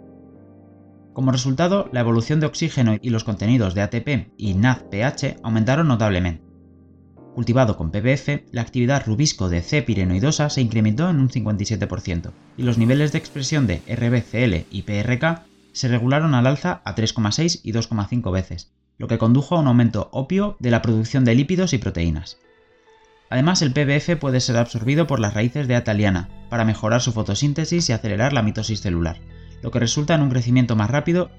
Como 1.13 1.33
resultado, 1.33 1.89
la 1.93 2.01
evolución 2.01 2.41
de 2.41 2.47
oxígeno 2.47 2.97
y 3.01 3.11
los 3.11 3.25
contenidos 3.25 3.75
de 3.75 3.83
ATP 3.83 4.33
y 4.37 4.55
NADPH 4.55 5.39
aumentaron 5.43 5.89
notablemente. 5.89 6.43
Cultivado 7.35 7.77
con 7.77 7.91
PBF, 7.91 8.45
la 8.53 8.63
actividad 8.63 9.05
rubisco 9.07 9.49
de 9.49 9.63
C. 9.63 9.83
pirenoidosa 9.83 10.51
se 10.51 10.61
incrementó 10.61 11.11
en 11.11 11.19
un 11.19 11.29
57% 11.29 12.31
y 12.57 12.63
los 12.63 12.79
niveles 12.79 13.13
de 13.13 13.19
expresión 13.19 13.67
de 13.67 13.83
RBCL 13.89 14.67
y 14.71 14.83
PRK 14.83 15.43
se 15.73 15.89
regularon 15.89 16.35
al 16.35 16.47
alza 16.47 16.81
a 16.85 16.95
3,6 16.95 17.61
y 17.65 17.73
2,5 17.73 18.33
veces, 18.33 18.73
lo 18.99 19.09
que 19.09 19.19
condujo 19.19 19.57
a 19.57 19.61
un 19.61 19.67
aumento 19.67 20.09
opio 20.13 20.57
de 20.61 20.71
la 20.71 20.83
producción 20.83 21.25
de 21.25 21.35
lípidos 21.35 21.73
y 21.73 21.79
proteínas. 21.79 22.39
Además, 23.31 23.63
el 23.63 23.73
PBF 23.73 24.17
puede 24.19 24.41
ser 24.41 24.57
absorbido 24.57 25.07
por 25.07 25.21
las 25.21 25.35
raíces 25.35 25.67
de 25.67 25.77
Ataliana 25.77 26.29
para 26.51 26.65
mejorar 26.65 27.01
su 27.01 27.13
fotosíntesis 27.13 27.89
y 27.89 27.93
acelerar 27.93 28.33
la 28.33 28.43
mitosis 28.43 28.81
celular, 28.81 29.19
lo 29.63 29.71
que 29.71 29.81
resulta 29.81 30.15
en 30.15 30.23
un 30.23 30.31
crecimiento 30.31 30.77
más 30.77 30.91
rápido 30.91 31.31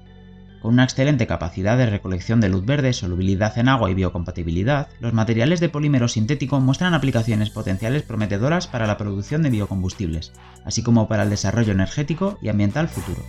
con 0.60 0.74
una 0.74 0.84
excelente 0.84 1.26
capacidad 1.26 1.78
de 1.78 1.86
recolección 1.86 2.40
de 2.40 2.48
luz 2.48 2.64
verde, 2.64 2.92
solubilidad 2.92 3.56
en 3.58 3.68
agua 3.68 3.90
y 3.90 3.94
biocompatibilidad, 3.94 4.88
los 5.00 5.12
materiales 5.12 5.60
de 5.60 5.68
polímero 5.68 6.08
sintético 6.08 6.60
muestran 6.60 6.92
aplicaciones 6.92 7.50
potenciales 7.50 8.02
prometedoras 8.02 8.66
para 8.66 8.86
la 8.86 8.96
producción 8.96 9.42
de 9.42 9.50
biocombustibles, 9.50 10.32
así 10.64 10.82
como 10.82 11.06
para 11.06 11.22
el 11.22 11.30
desarrollo 11.30 11.72
energético 11.72 12.38
y 12.42 12.48
ambiental 12.48 12.88
futuro. 12.88 13.22